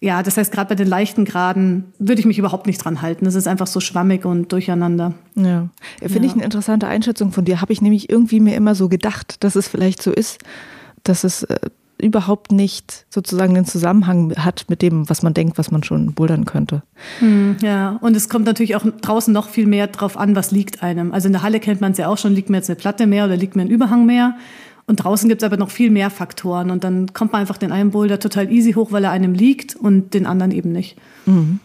[0.00, 3.24] Ja, das heißt, gerade bei den leichten Graden würde ich mich überhaupt nicht dran halten.
[3.24, 5.14] Das ist einfach so schwammig und durcheinander.
[5.34, 5.68] Ja,
[6.00, 6.24] finde ja.
[6.26, 7.62] ich eine interessante Einschätzung von dir.
[7.62, 10.38] Habe ich nämlich irgendwie mir immer so gedacht, dass es vielleicht so ist
[11.08, 11.58] dass es äh,
[11.98, 16.44] überhaupt nicht sozusagen den Zusammenhang hat mit dem, was man denkt, was man schon bouldern
[16.44, 16.82] könnte.
[17.20, 20.82] Hm, ja, und es kommt natürlich auch draußen noch viel mehr drauf an, was liegt
[20.82, 21.12] einem.
[21.12, 23.06] Also in der Halle kennt man es ja auch schon, liegt mir jetzt eine Platte
[23.06, 24.36] mehr oder liegt mir ein Überhang mehr.
[24.86, 26.70] Und draußen gibt es aber noch viel mehr Faktoren.
[26.70, 29.74] Und dann kommt man einfach den einen Boulder total easy hoch, weil er einem liegt
[29.74, 30.96] und den anderen eben nicht.
[31.26, 31.60] Mhm.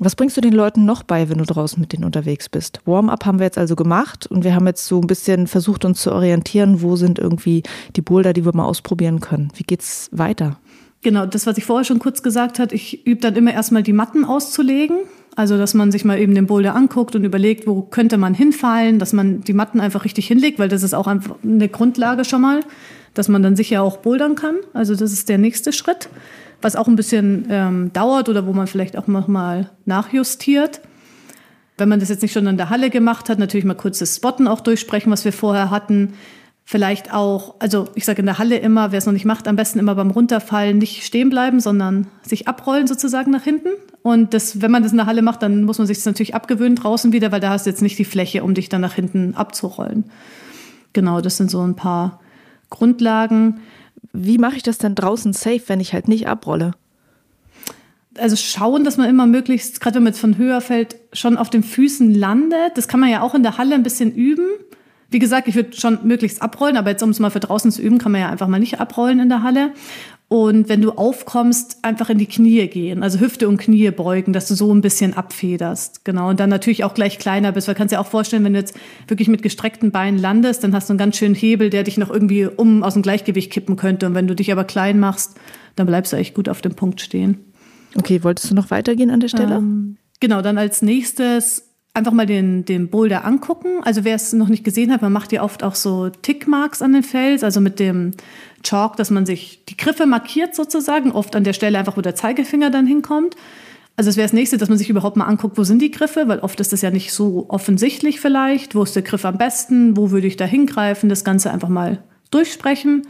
[0.00, 2.80] Was bringst du den Leuten noch bei, wenn du draußen mit denen unterwegs bist?
[2.84, 6.00] Warm-up haben wir jetzt also gemacht und wir haben jetzt so ein bisschen versucht, uns
[6.00, 7.64] zu orientieren, wo sind irgendwie
[7.96, 9.50] die Boulder, die wir mal ausprobieren können.
[9.56, 10.60] Wie geht's weiter?
[11.02, 13.92] Genau, das, was ich vorher schon kurz gesagt habe, ich übe dann immer erstmal die
[13.92, 14.98] Matten auszulegen.
[15.36, 18.98] Also, dass man sich mal eben den Boulder anguckt und überlegt, wo könnte man hinfallen,
[18.98, 22.40] dass man die Matten einfach richtig hinlegt, weil das ist auch einfach eine Grundlage schon
[22.40, 22.60] mal,
[23.14, 24.56] dass man dann sicher auch bouldern kann.
[24.72, 26.08] Also, das ist der nächste Schritt
[26.60, 30.80] was auch ein bisschen ähm, dauert oder wo man vielleicht auch nochmal nachjustiert.
[31.76, 34.16] Wenn man das jetzt nicht schon in der Halle gemacht hat, natürlich mal kurz das
[34.16, 36.14] Spotten auch durchsprechen, was wir vorher hatten.
[36.64, 39.56] Vielleicht auch, also ich sage in der Halle immer, wer es noch nicht macht, am
[39.56, 43.68] besten immer beim Runterfallen nicht stehen bleiben, sondern sich abrollen sozusagen nach hinten.
[44.08, 46.34] Und das, wenn man das in der Halle macht, dann muss man sich das natürlich
[46.34, 48.94] abgewöhnen draußen wieder, weil da hast du jetzt nicht die Fläche, um dich dann nach
[48.94, 50.04] hinten abzurollen.
[50.92, 52.20] Genau, das sind so ein paar
[52.70, 53.60] Grundlagen
[54.12, 56.72] wie mache ich das denn draußen safe, wenn ich halt nicht abrolle?
[58.16, 61.50] Also schauen, dass man immer möglichst, gerade wenn man jetzt von höher fällt, schon auf
[61.50, 62.76] den Füßen landet.
[62.76, 64.46] Das kann man ja auch in der Halle ein bisschen üben.
[65.10, 67.80] Wie gesagt, ich würde schon möglichst abrollen, aber jetzt um es mal für draußen zu
[67.80, 69.72] üben, kann man ja einfach mal nicht abrollen in der Halle.
[70.28, 74.46] Und wenn du aufkommst, einfach in die Knie gehen, also Hüfte und Knie beugen, dass
[74.46, 76.04] du so ein bisschen abfederst.
[76.04, 76.28] Genau.
[76.28, 78.58] Und dann natürlich auch gleich kleiner bist, weil du kannst dir auch vorstellen, wenn du
[78.58, 81.96] jetzt wirklich mit gestreckten Beinen landest, dann hast du einen ganz schönen Hebel, der dich
[81.96, 84.06] noch irgendwie um aus dem Gleichgewicht kippen könnte.
[84.06, 85.38] Und wenn du dich aber klein machst,
[85.76, 87.38] dann bleibst du echt gut auf dem Punkt stehen.
[87.96, 89.56] Okay, wolltest du noch weitergehen an der Stelle?
[89.56, 91.67] Ähm, genau, dann als nächstes
[91.98, 93.80] einfach mal den, den Boulder angucken.
[93.82, 96.92] Also wer es noch nicht gesehen hat, man macht ja oft auch so Tickmarks an
[96.92, 98.12] den Fels, also mit dem
[98.62, 102.14] Chalk, dass man sich die Griffe markiert sozusagen, oft an der Stelle einfach, wo der
[102.14, 103.36] Zeigefinger dann hinkommt.
[103.96, 106.28] Also es wäre das nächste, dass man sich überhaupt mal anguckt, wo sind die Griffe,
[106.28, 108.76] weil oft ist das ja nicht so offensichtlich vielleicht.
[108.76, 109.96] Wo ist der Griff am besten?
[109.96, 111.08] Wo würde ich da hingreifen?
[111.08, 111.98] Das Ganze einfach mal
[112.30, 113.08] durchsprechen.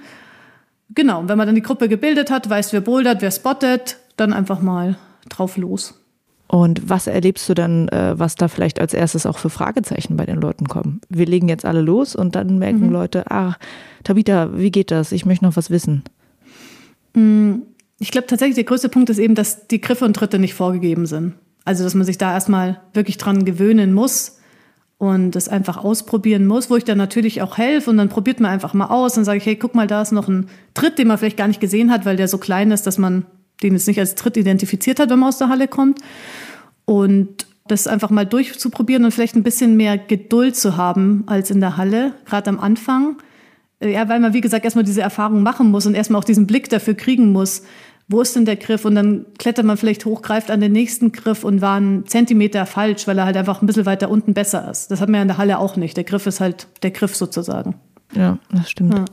[0.94, 4.62] Genau, wenn man dann die Gruppe gebildet hat, weiß, wer bouldert, wer spottet, dann einfach
[4.62, 4.96] mal
[5.28, 6.00] drauf los.
[6.48, 10.24] Und was erlebst du dann, äh, was da vielleicht als erstes auch für Fragezeichen bei
[10.24, 11.02] den Leuten kommen?
[11.10, 12.92] Wir legen jetzt alle los und dann merken mhm.
[12.92, 13.58] Leute, ach,
[14.02, 15.12] Tabita, wie geht das?
[15.12, 16.04] Ich möchte noch was wissen.
[17.12, 17.56] Mm,
[17.98, 21.04] ich glaube tatsächlich, der größte Punkt ist eben, dass die Griffe und Tritte nicht vorgegeben
[21.04, 21.34] sind.
[21.66, 24.38] Also, dass man sich da erstmal wirklich dran gewöhnen muss
[24.96, 28.50] und das einfach ausprobieren muss, wo ich dann natürlich auch helfe und dann probiert man
[28.50, 31.08] einfach mal aus und sage ich, hey, guck mal, da ist noch ein Tritt, den
[31.08, 33.26] man vielleicht gar nicht gesehen hat, weil der so klein ist, dass man
[33.62, 36.00] den jetzt nicht als Tritt identifiziert hat, wenn man aus der Halle kommt.
[36.84, 41.60] Und das einfach mal durchzuprobieren und vielleicht ein bisschen mehr Geduld zu haben als in
[41.60, 43.16] der Halle, gerade am Anfang.
[43.80, 46.68] Ja, weil man, wie gesagt, erstmal diese Erfahrung machen muss und erstmal auch diesen Blick
[46.68, 47.62] dafür kriegen muss,
[48.08, 48.86] wo ist denn der Griff?
[48.86, 52.64] Und dann klettert man vielleicht hoch, greift an den nächsten Griff und war einen Zentimeter
[52.64, 54.90] falsch, weil er halt einfach ein bisschen weiter unten besser ist.
[54.90, 55.96] Das hat man ja in der Halle auch nicht.
[55.96, 57.74] Der Griff ist halt der Griff sozusagen.
[58.14, 58.94] Ja, das stimmt.
[58.94, 59.04] Ja.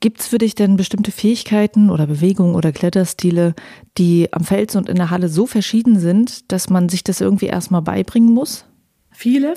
[0.00, 3.54] Gibt es für dich denn bestimmte Fähigkeiten oder Bewegungen oder Kletterstile,
[3.98, 7.46] die am Fels und in der Halle so verschieden sind, dass man sich das irgendwie
[7.46, 8.64] erstmal beibringen muss?
[9.10, 9.54] Viele.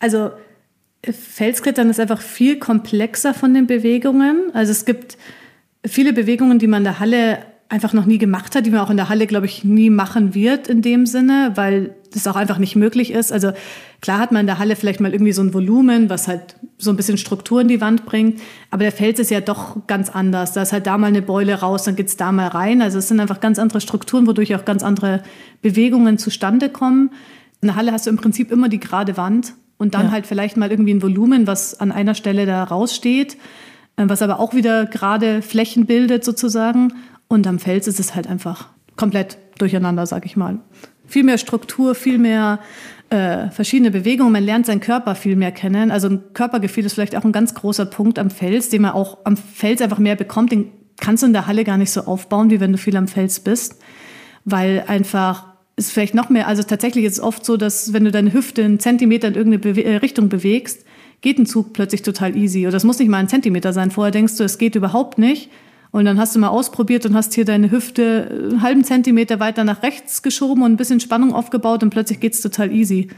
[0.00, 0.30] Also
[1.04, 4.50] Felsklettern ist einfach viel komplexer von den Bewegungen.
[4.52, 5.16] Also es gibt
[5.86, 8.90] viele Bewegungen, die man in der Halle einfach noch nie gemacht hat, die man auch
[8.90, 12.56] in der Halle, glaube ich, nie machen wird in dem Sinne, weil das auch einfach
[12.56, 13.30] nicht möglich ist.
[13.30, 13.52] Also
[14.00, 16.90] klar hat man in der Halle vielleicht mal irgendwie so ein Volumen, was halt so
[16.90, 20.54] ein bisschen Struktur in die Wand bringt, aber der Fels ist ja doch ganz anders.
[20.54, 22.80] Da ist halt da mal eine Beule raus, dann geht's da mal rein.
[22.80, 25.22] Also es sind einfach ganz andere Strukturen, wodurch auch ganz andere
[25.60, 27.10] Bewegungen zustande kommen.
[27.60, 30.12] In der Halle hast du im Prinzip immer die gerade Wand und dann ja.
[30.12, 33.36] halt vielleicht mal irgendwie ein Volumen, was an einer Stelle da raussteht,
[33.96, 36.92] äh, was aber auch wieder gerade Flächen bildet sozusagen.
[37.28, 40.58] Und am Fels ist es halt einfach komplett durcheinander, sag ich mal.
[41.06, 42.58] Viel mehr Struktur, viel mehr
[43.10, 44.32] äh, verschiedene Bewegungen.
[44.32, 45.90] Man lernt seinen Körper viel mehr kennen.
[45.90, 49.18] Also ein Körpergefühl ist vielleicht auch ein ganz großer Punkt am Fels, den man auch
[49.24, 50.52] am Fels einfach mehr bekommt.
[50.52, 53.08] Den kannst du in der Halle gar nicht so aufbauen, wie wenn du viel am
[53.08, 53.76] Fels bist,
[54.44, 58.10] weil einfach ist vielleicht noch mehr, also tatsächlich ist es oft so, dass wenn du
[58.10, 60.84] deine Hüfte einen Zentimeter in irgendeine Bewe äh, Richtung bewegst,
[61.20, 62.62] geht ein Zug plötzlich total easy.
[62.62, 63.90] Oder das muss nicht mal ein Zentimeter sein.
[63.90, 65.50] Vorher denkst du, es geht überhaupt nicht.
[65.90, 69.64] Und dann hast du mal ausprobiert und hast hier deine Hüfte einen halben Zentimeter weiter
[69.64, 73.08] nach rechts geschoben und ein bisschen Spannung aufgebaut und plötzlich geht's total easy.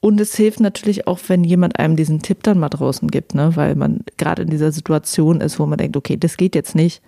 [0.00, 3.54] Und es hilft natürlich auch, wenn jemand einem diesen Tipp dann mal draußen gibt, ne?
[3.54, 7.02] weil man gerade in dieser Situation ist, wo man denkt, okay, das geht jetzt nicht.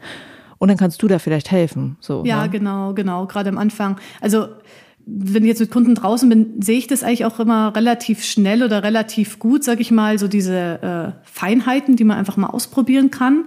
[0.59, 1.97] Und dann kannst du da vielleicht helfen.
[2.01, 2.51] So, ja, ne?
[2.51, 3.97] genau, genau, gerade am Anfang.
[4.21, 4.47] Also
[5.05, 8.63] wenn ich jetzt mit Kunden draußen bin, sehe ich das eigentlich auch immer relativ schnell
[8.63, 13.11] oder relativ gut, sag ich mal, so diese äh, Feinheiten, die man einfach mal ausprobieren
[13.11, 13.47] kann.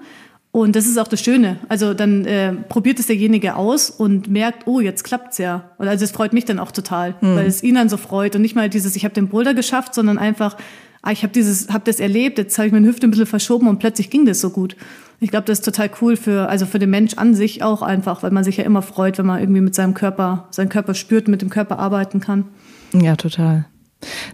[0.55, 1.57] Und das ist auch das Schöne.
[1.67, 5.71] Also dann äh, probiert es derjenige aus und merkt, oh, jetzt klappt's ja.
[5.77, 7.35] Und also es freut mich dann auch total, mhm.
[7.35, 9.93] weil es ihn dann so freut und nicht mal dieses, ich habe den Boulder geschafft,
[9.93, 10.55] sondern einfach,
[11.01, 13.67] ah, ich habe dieses, habe das erlebt, jetzt habe ich meine Hüfte ein bisschen verschoben
[13.67, 14.77] und plötzlich ging das so gut.
[15.19, 18.23] Ich glaube, das ist total cool für, also für den Mensch an sich auch einfach,
[18.23, 21.27] weil man sich ja immer freut, wenn man irgendwie mit seinem Körper, seinen Körper spürt,
[21.27, 22.45] mit dem Körper arbeiten kann.
[22.93, 23.65] Ja, total.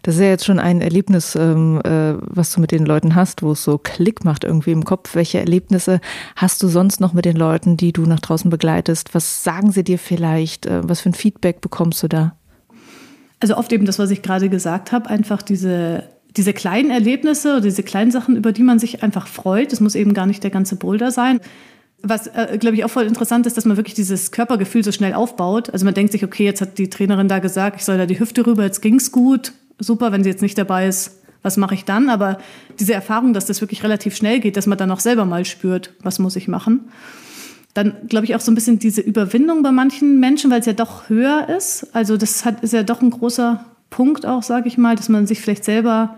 [0.03, 3.43] Das ist ja jetzt schon ein Erlebnis, ähm, äh, was du mit den Leuten hast,
[3.43, 5.15] wo es so Klick macht irgendwie im Kopf.
[5.15, 6.01] Welche Erlebnisse
[6.35, 9.13] hast du sonst noch mit den Leuten, die du nach draußen begleitest?
[9.13, 10.65] Was sagen sie dir vielleicht?
[10.65, 12.35] Äh, was für ein Feedback bekommst du da?
[13.39, 16.03] Also oft eben das, was ich gerade gesagt habe, einfach diese,
[16.37, 19.71] diese kleinen Erlebnisse oder diese kleinen Sachen, über die man sich einfach freut.
[19.71, 21.39] Das muss eben gar nicht der ganze Boulder sein.
[22.03, 25.13] Was, äh, glaube ich, auch voll interessant ist, dass man wirklich dieses Körpergefühl so schnell
[25.13, 25.69] aufbaut.
[25.69, 28.19] Also man denkt sich, okay, jetzt hat die Trainerin da gesagt, ich soll da die
[28.19, 29.53] Hüfte rüber, jetzt ging's gut.
[29.79, 32.09] Super, wenn sie jetzt nicht dabei ist, was mache ich dann?
[32.09, 32.37] Aber
[32.79, 35.93] diese Erfahrung, dass das wirklich relativ schnell geht, dass man dann auch selber mal spürt,
[36.01, 36.91] was muss ich machen.
[37.73, 40.73] Dann glaube ich auch so ein bisschen diese Überwindung bei manchen Menschen, weil es ja
[40.73, 41.87] doch höher ist.
[41.93, 45.25] Also das hat, ist ja doch ein großer Punkt auch, sage ich mal, dass man
[45.25, 46.17] sich vielleicht selber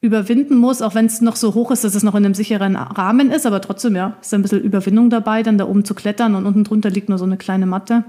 [0.00, 2.76] überwinden muss, auch wenn es noch so hoch ist, dass es noch in einem sicheren
[2.76, 6.34] Rahmen ist, aber trotzdem, ja, ist ein bisschen Überwindung dabei, dann da oben zu klettern
[6.34, 8.04] und unten drunter liegt nur so eine kleine Matte.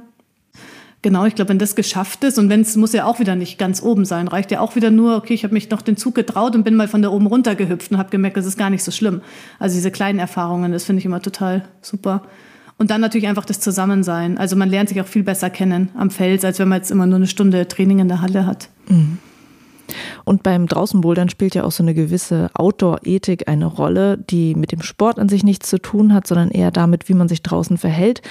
[1.04, 3.58] Genau, ich glaube, wenn das geschafft ist und wenn es muss ja auch wieder nicht
[3.58, 6.14] ganz oben sein, reicht ja auch wieder nur, okay, ich habe mich noch den Zug
[6.14, 8.70] getraut und bin mal von da oben runter gehüpft und habe gemerkt, das ist gar
[8.70, 9.22] nicht so schlimm.
[9.58, 12.22] Also diese kleinen Erfahrungen, das finde ich immer total super.
[12.78, 14.38] Und dann natürlich einfach das Zusammensein.
[14.38, 17.08] Also man lernt sich auch viel besser kennen am Fels, als wenn man jetzt immer
[17.08, 18.70] nur eine Stunde Training in der Halle hat.
[18.88, 19.18] Mhm.
[20.26, 24.82] Und beim Draußenbouldern spielt ja auch so eine gewisse Outdoor-Ethik eine Rolle, die mit dem
[24.82, 28.22] Sport an sich nichts zu tun hat, sondern eher damit, wie man sich draußen verhält.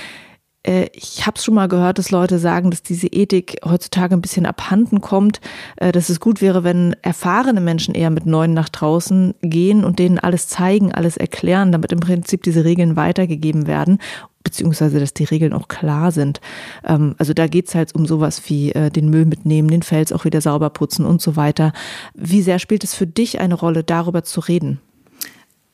[0.62, 4.46] Äh, ich habe schon mal gehört, dass Leute sagen, dass diese Ethik heutzutage ein bisschen
[4.46, 5.40] abhanden kommt,
[5.76, 9.98] äh, dass es gut wäre, wenn erfahrene Menschen eher mit Neuen nach draußen gehen und
[9.98, 13.98] denen alles zeigen, alles erklären, damit im Prinzip diese Regeln weitergegeben werden
[14.42, 16.40] beziehungsweise dass die Regeln auch klar sind.
[16.84, 20.24] Ähm, also da geht's halt um sowas wie äh, den Müll mitnehmen, den Fels auch
[20.24, 21.72] wieder sauber putzen und so weiter.
[22.14, 24.80] Wie sehr spielt es für dich eine Rolle, darüber zu reden?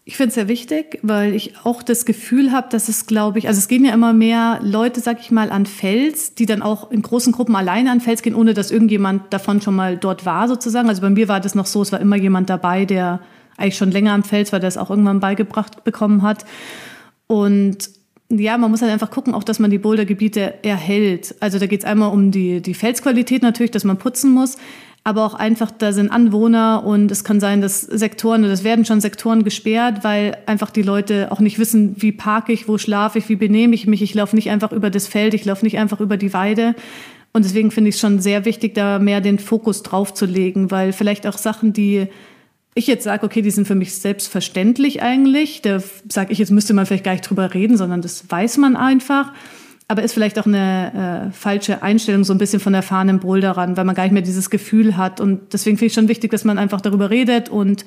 [0.09, 3.49] Ich finde es sehr wichtig, weil ich auch das Gefühl habe, dass es, glaube ich,
[3.49, 6.93] also es gehen ja immer mehr Leute, sag ich mal, an Fels, die dann auch
[6.93, 10.47] in großen Gruppen alleine an Fels gehen, ohne dass irgendjemand davon schon mal dort war,
[10.47, 10.89] sozusagen.
[10.89, 13.19] Also bei mir war das noch so, es war immer jemand dabei, der
[13.57, 16.47] eigentlich schon länger am Fels war, der es auch irgendwann beigebracht bekommen hat.
[17.27, 17.91] Und
[18.29, 21.35] ja, man muss halt einfach gucken, auch dass man die Bouldergebiete erhält.
[21.41, 24.57] Also da geht es einmal um die, die Felsqualität natürlich, dass man putzen muss,
[25.07, 29.01] aber auch einfach, da sind Anwohner und es kann sein, dass Sektoren, es werden schon
[29.01, 33.29] Sektoren gesperrt, weil einfach die Leute auch nicht wissen, wie parke ich, wo schlafe ich,
[33.29, 34.03] wie benehme ich mich.
[34.03, 36.75] Ich laufe nicht einfach über das Feld, ich laufe nicht einfach über die Weide.
[37.33, 40.73] Und deswegen finde ich es schon sehr wichtig, da mehr den Fokus drauf zu legen,
[40.73, 42.09] weil vielleicht auch Sachen, die
[42.75, 46.75] ich jetzt sage, okay, die sind für mich selbstverständlich eigentlich, da sage ich, jetzt müsste
[46.75, 49.33] man vielleicht gar nicht drüber reden, sondern das weiß man einfach
[49.89, 53.85] aber ist vielleicht auch eine äh, falsche Einstellung so ein bisschen von erfahrenen Boulderern, weil
[53.85, 55.21] man gar nicht mehr dieses Gefühl hat.
[55.21, 57.85] Und deswegen finde ich schon wichtig, dass man einfach darüber redet und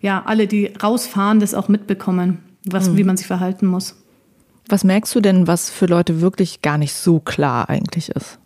[0.00, 2.96] ja, alle, die rausfahren, das auch mitbekommen, was, mhm.
[2.96, 3.96] wie man sich verhalten muss.
[4.68, 8.38] Was merkst du denn, was für Leute wirklich gar nicht so klar eigentlich ist?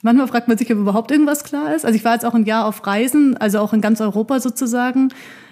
[0.00, 1.84] Manchmal fragt man sich, ob überhaupt irgendwas klar ist.
[1.84, 5.10] Also ich war jetzt auch ein Jahr auf Reisen, also auch in ganz Europa sozusagen.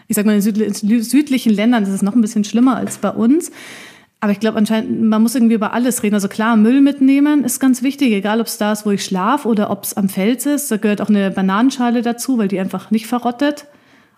[0.08, 3.10] Ich sage mal, in südlichen Ländern das ist es noch ein bisschen schlimmer als bei
[3.10, 3.52] uns.
[4.22, 6.14] Aber ich glaube anscheinend, man muss irgendwie über alles reden.
[6.14, 9.48] Also klar, Müll mitnehmen ist ganz wichtig, egal ob es da ist, wo ich schlafe
[9.48, 10.70] oder ob es am Fels ist.
[10.70, 13.66] Da gehört auch eine Bananenschale dazu, weil die einfach nicht verrottet.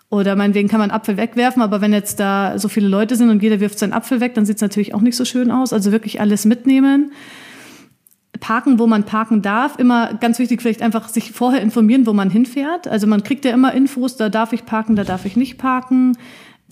[0.09, 3.41] Oder meinetwegen kann man Apfel wegwerfen, aber wenn jetzt da so viele Leute sind und
[3.41, 5.73] jeder wirft seinen Apfel weg, dann sieht es natürlich auch nicht so schön aus.
[5.73, 7.13] Also wirklich alles mitnehmen.
[8.39, 9.79] Parken, wo man parken darf.
[9.79, 12.89] Immer ganz wichtig, vielleicht einfach sich vorher informieren, wo man hinfährt.
[12.89, 16.17] Also man kriegt ja immer Infos, da darf ich parken, da darf ich nicht parken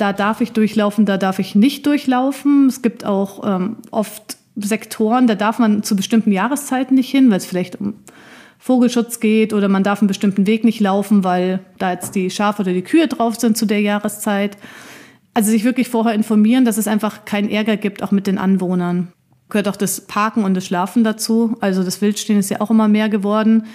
[0.01, 2.65] da darf ich durchlaufen, da darf ich nicht durchlaufen.
[2.67, 7.37] Es gibt auch ähm, oft Sektoren, da darf man zu bestimmten Jahreszeiten nicht hin, weil
[7.37, 7.93] es vielleicht um
[8.57, 12.63] Vogelschutz geht oder man darf einen bestimmten Weg nicht laufen, weil da jetzt die Schafe
[12.63, 14.57] oder die Kühe drauf sind zu der Jahreszeit.
[15.35, 19.13] Also sich wirklich vorher informieren, dass es einfach keinen Ärger gibt, auch mit den Anwohnern.
[19.49, 21.55] Gehört auch das Parken und das Schlafen dazu.
[21.61, 23.65] Also das Wildstehen ist ja auch immer mehr geworden.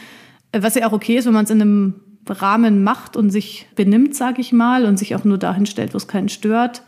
[0.52, 1.94] Was ja auch okay ist, wenn man es in einem
[2.28, 5.96] Rahmen macht und sich benimmt, sage ich mal, und sich auch nur dahin stellt, wo
[5.96, 6.82] es keinen stört.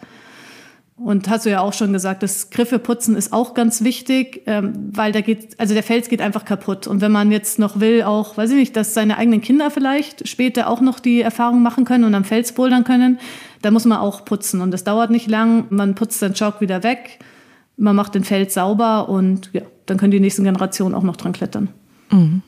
[0.96, 5.12] Und hast du ja auch schon gesagt, das Griffeputzen ist auch ganz wichtig, ähm, weil
[5.12, 6.88] da geht, also der Fels geht einfach kaputt.
[6.88, 10.26] Und wenn man jetzt noch will, auch, weiß ich nicht, dass seine eigenen Kinder vielleicht
[10.26, 13.20] später auch noch die Erfahrung machen können und am Fels bouldern können,
[13.62, 14.60] da muss man auch putzen.
[14.60, 15.66] Und das dauert nicht lang.
[15.70, 17.20] Man putzt den Chalk wieder weg,
[17.76, 21.32] man macht den Fels sauber und ja, dann können die nächsten Generationen auch noch dran
[21.32, 21.68] klettern.
[22.10, 22.42] Mhm.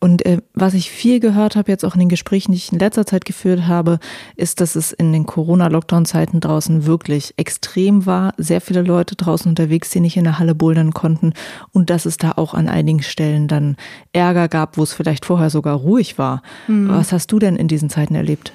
[0.00, 2.78] Und äh, was ich viel gehört habe, jetzt auch in den Gesprächen, die ich in
[2.78, 3.98] letzter Zeit geführt habe,
[4.36, 8.34] ist, dass es in den Corona-Lockdown-Zeiten draußen wirklich extrem war.
[8.36, 11.32] Sehr viele Leute draußen unterwegs, die nicht in der Halle bouldern konnten.
[11.72, 13.76] Und dass es da auch an einigen Stellen dann
[14.12, 16.42] Ärger gab, wo es vielleicht vorher sogar ruhig war.
[16.68, 16.88] Mhm.
[16.88, 18.52] Was hast du denn in diesen Zeiten erlebt?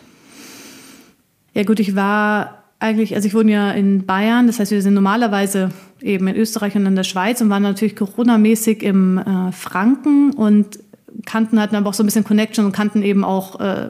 [1.53, 4.93] Ja gut, ich war eigentlich, also ich wohne ja in Bayern, das heißt, wir sind
[4.93, 5.71] normalerweise
[6.01, 10.79] eben in Österreich und in der Schweiz und waren natürlich Corona-mäßig im äh, Franken und
[11.25, 13.89] kannten, hatten aber auch so ein bisschen Connection und kannten eben auch äh,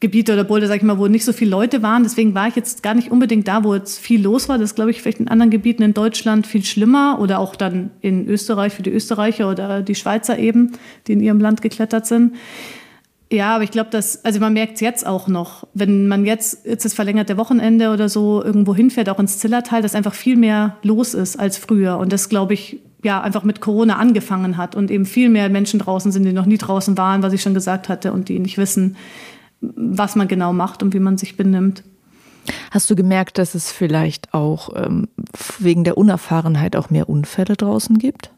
[0.00, 2.04] Gebiete oder Boulder, sag ich mal, wo nicht so viele Leute waren.
[2.04, 4.56] Deswegen war ich jetzt gar nicht unbedingt da, wo jetzt viel los war.
[4.56, 8.28] Das glaube ich, vielleicht in anderen Gebieten in Deutschland viel schlimmer oder auch dann in
[8.28, 10.72] Österreich für die Österreicher oder die Schweizer eben,
[11.06, 12.36] die in ihrem Land geklettert sind.
[13.30, 16.64] Ja, aber ich glaube, dass, also man merkt es jetzt auch noch, wenn man jetzt,
[16.64, 20.76] jetzt das verlängerte Wochenende oder so irgendwo hinfährt, auch ins Zillertal, dass einfach viel mehr
[20.82, 21.98] los ist als früher.
[21.98, 25.78] Und das, glaube ich, ja, einfach mit Corona angefangen hat und eben viel mehr Menschen
[25.78, 28.58] draußen sind, die noch nie draußen waren, was ich schon gesagt hatte, und die nicht
[28.58, 28.96] wissen,
[29.60, 31.84] was man genau macht und wie man sich benimmt.
[32.70, 35.08] Hast du gemerkt, dass es vielleicht auch ähm,
[35.58, 38.30] wegen der Unerfahrenheit auch mehr Unfälle draußen gibt?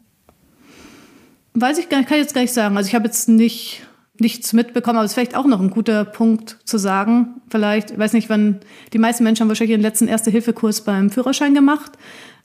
[1.54, 2.76] Weiß ich gar nicht, kann ich jetzt gar nicht sagen.
[2.76, 3.82] Also ich habe jetzt nicht
[4.20, 7.40] nichts mitbekommen, aber es ist vielleicht auch noch ein guter Punkt zu sagen.
[7.48, 8.60] Vielleicht, ich weiß nicht, wann
[8.92, 11.92] die meisten Menschen haben wahrscheinlich ihren letzten Erste-Hilfe-Kurs beim Führerschein gemacht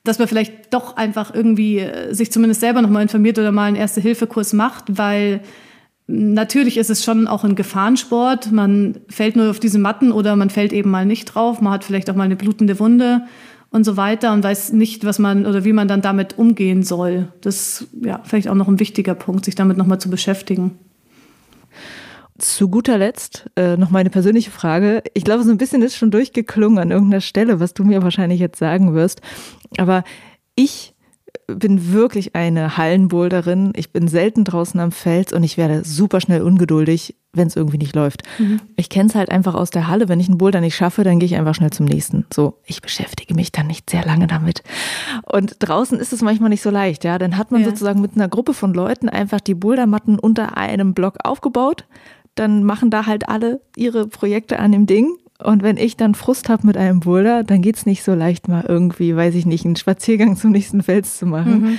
[0.05, 3.75] dass man vielleicht doch einfach irgendwie äh, sich zumindest selber nochmal informiert oder mal einen
[3.75, 5.41] Erste-Hilfe-Kurs macht, weil
[6.07, 8.51] natürlich ist es schon auch ein Gefahrensport.
[8.51, 11.61] Man fällt nur auf diese Matten oder man fällt eben mal nicht drauf.
[11.61, 13.23] Man hat vielleicht auch mal eine blutende Wunde
[13.71, 17.27] und so weiter und weiß nicht, was man oder wie man dann damit umgehen soll.
[17.41, 20.77] Das ist ja vielleicht auch noch ein wichtiger Punkt, sich damit nochmal zu beschäftigen.
[22.37, 25.03] Zu guter Letzt äh, noch meine persönliche Frage.
[25.13, 28.41] Ich glaube, so ein bisschen ist schon durchgeklungen an irgendeiner Stelle, was du mir wahrscheinlich
[28.41, 29.21] jetzt sagen wirst.
[29.77, 30.03] Aber
[30.55, 30.95] ich
[31.47, 33.73] bin wirklich eine Hallenboulderin.
[33.75, 37.77] Ich bin selten draußen am Fels und ich werde super schnell ungeduldig, wenn es irgendwie
[37.77, 38.23] nicht läuft.
[38.39, 38.59] Mhm.
[38.75, 40.09] Ich kenne es halt einfach aus der Halle.
[40.09, 42.25] Wenn ich einen Boulder nicht schaffe, dann gehe ich einfach schnell zum nächsten.
[42.33, 44.63] So, ich beschäftige mich dann nicht sehr lange damit.
[45.23, 47.03] Und draußen ist es manchmal nicht so leicht.
[47.03, 47.67] Ja, dann hat man ja.
[47.67, 51.85] sozusagen mit einer Gruppe von Leuten einfach die Bouldermatten unter einem Block aufgebaut
[52.35, 55.15] dann machen da halt alle ihre Projekte an dem Ding.
[55.43, 58.63] Und wenn ich dann Frust habe mit einem Boulder, dann geht's nicht so leicht, mal
[58.65, 61.77] irgendwie, weiß ich nicht, einen Spaziergang zum nächsten Fels zu machen mhm.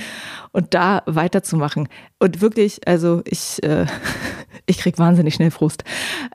[0.57, 1.87] Und da weiterzumachen.
[2.17, 3.85] Und wirklich, also ich, äh,
[4.65, 5.83] ich krieg wahnsinnig schnell Frust.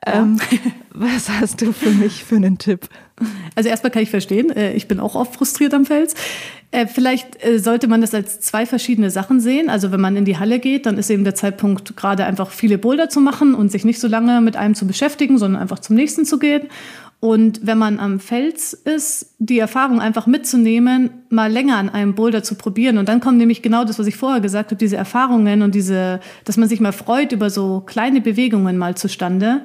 [0.06, 0.20] Ja.
[0.20, 0.38] Ähm,
[0.94, 2.88] was hast du für mich für einen Tipp?
[3.56, 6.14] Also erstmal kann ich verstehen, äh, ich bin auch oft frustriert am Fels.
[6.70, 9.68] Äh, vielleicht äh, sollte man das als zwei verschiedene Sachen sehen.
[9.68, 12.78] Also wenn man in die Halle geht, dann ist eben der Zeitpunkt gerade einfach viele
[12.78, 15.96] Boulder zu machen und sich nicht so lange mit einem zu beschäftigen, sondern einfach zum
[15.96, 16.68] nächsten zu gehen.
[17.24, 22.42] Und wenn man am Fels ist, die Erfahrung einfach mitzunehmen, mal länger an einem Boulder
[22.42, 22.98] zu probieren.
[22.98, 26.20] Und dann kommt nämlich genau das, was ich vorher gesagt habe, diese Erfahrungen und diese,
[26.44, 29.62] dass man sich mal freut über so kleine Bewegungen mal zustande.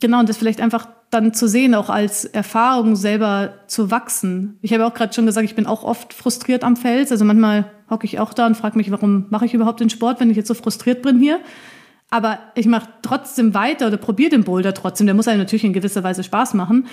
[0.00, 4.58] Genau, und das vielleicht einfach dann zu sehen, auch als Erfahrung selber zu wachsen.
[4.62, 7.12] Ich habe auch gerade schon gesagt, ich bin auch oft frustriert am Fels.
[7.12, 10.20] Also manchmal hocke ich auch da und frage mich, warum mache ich überhaupt den Sport,
[10.20, 11.38] wenn ich jetzt so frustriert bin hier.
[12.12, 15.06] Aber ich mache trotzdem weiter oder probiere den Boulder trotzdem.
[15.06, 16.86] Der muss einem natürlich in gewisser Weise Spaß machen,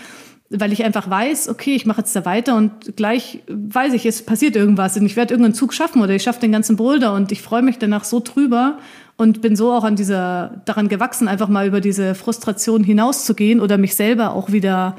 [0.49, 4.25] weil ich einfach weiß, okay, ich mache jetzt da weiter und gleich weiß ich, es
[4.25, 7.33] passiert irgendwas und ich werde irgendeinen Zug schaffen oder ich schaffe den ganzen Boulder und
[7.33, 8.77] ich freue mich danach so drüber
[9.17, 13.77] und bin so auch an dieser, daran gewachsen, einfach mal über diese Frustration hinauszugehen oder
[13.77, 14.95] mich selber auch wieder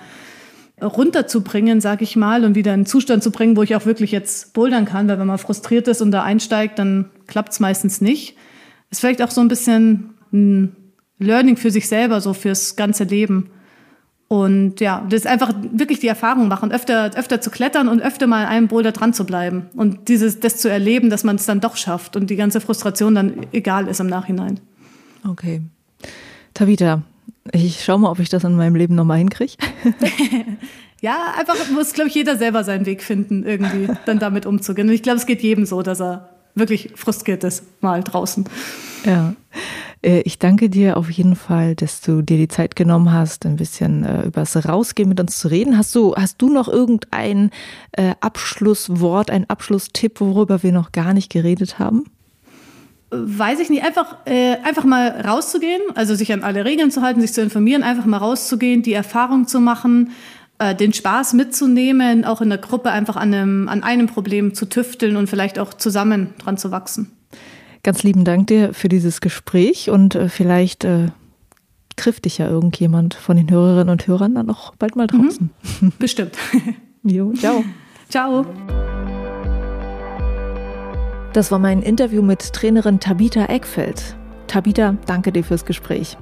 [0.83, 4.13] runterzubringen, sag ich mal, und wieder in einen Zustand zu bringen, wo ich auch wirklich
[4.13, 8.03] jetzt bouldern kann, weil wenn man frustriert ist und da einsteigt, dann klappt es meistens
[8.03, 8.37] nicht.
[8.91, 10.77] Ist vielleicht auch so ein bisschen ein
[11.19, 13.51] Learning für sich selber, so fürs ganze Leben.
[14.33, 18.29] Und ja, das ist einfach wirklich die Erfahrung machen, öfter, öfter zu klettern und öfter
[18.29, 19.67] mal an einem Boulder dran zu bleiben.
[19.75, 23.17] Und dieses, das zu erleben, dass man es dann doch schafft und die ganze Frustration
[23.17, 24.61] dann egal ist im Nachhinein.
[25.29, 25.63] Okay.
[26.55, 27.03] Tavita,
[27.53, 29.55] ich schau mal, ob ich das in meinem Leben nochmal hinkriege.
[31.01, 34.89] ja, einfach muss, glaube ich, jeder selber seinen Weg finden, irgendwie dann damit umzugehen.
[34.89, 38.45] Und ich glaube, es geht jedem so, dass er wirklich frustriert ist, mal draußen.
[39.05, 39.35] Ja.
[40.03, 43.57] Äh, ich danke dir auf jeden Fall, dass du dir die Zeit genommen hast, ein
[43.57, 45.77] bisschen äh, über das Rausgehen mit uns zu reden.
[45.77, 47.51] Hast du, hast du noch irgendein
[47.93, 52.05] äh, Abschlusswort, ein Abschlusstipp, worüber wir noch gar nicht geredet haben?
[53.13, 57.21] Weiß ich nicht, einfach, äh, einfach mal rauszugehen, also sich an alle Regeln zu halten,
[57.21, 60.13] sich zu informieren, einfach mal rauszugehen, die Erfahrung zu machen,
[60.61, 64.67] äh, den Spaß mitzunehmen, auch in der Gruppe einfach an einem, an einem Problem zu
[64.67, 67.11] tüfteln und vielleicht auch zusammen dran zu wachsen.
[67.83, 71.09] Ganz lieben Dank dir für dieses Gespräch und äh, vielleicht äh,
[71.97, 75.23] trifft dich ja irgendjemand von den Hörerinnen und Hörern dann auch bald mal mhm.
[75.23, 75.51] draußen.
[75.81, 75.93] Mhm.
[75.99, 76.37] Bestimmt.
[77.05, 77.65] jo, ciao.
[78.11, 78.45] Ciao.
[81.33, 84.17] Das war mein Interview mit Trainerin Tabita Eckfeld.
[84.51, 86.17] Tabita, danke dir fürs Gespräch.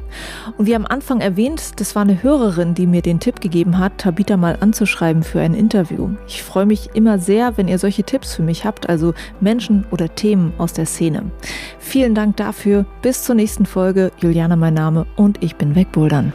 [0.58, 3.96] Und wie am Anfang erwähnt, das war eine Hörerin, die mir den Tipp gegeben hat,
[3.96, 6.10] Tabita mal anzuschreiben für ein Interview.
[6.26, 10.14] Ich freue mich immer sehr, wenn ihr solche Tipps für mich habt, also Menschen oder
[10.14, 11.22] Themen aus der Szene.
[11.78, 12.84] Vielen Dank dafür.
[13.00, 14.12] Bis zur nächsten Folge.
[14.18, 16.34] Juliane mein Name und ich bin wegbouldern.